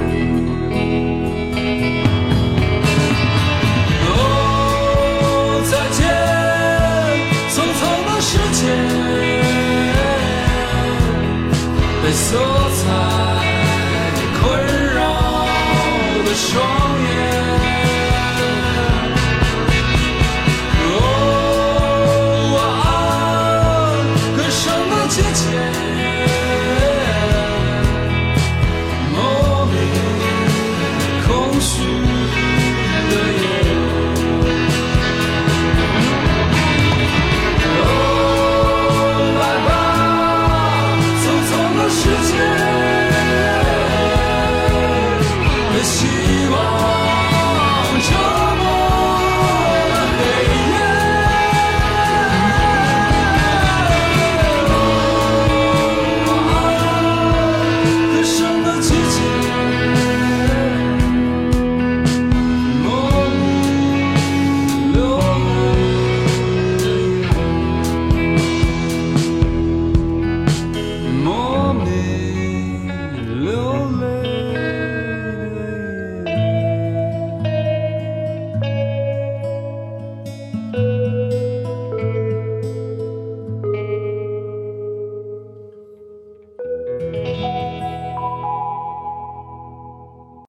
[4.08, 4.16] 哦，
[5.70, 6.00] 再见，
[7.50, 8.64] 匆匆的世界。
[16.41, 16.59] 双
[17.03, 17.09] 眼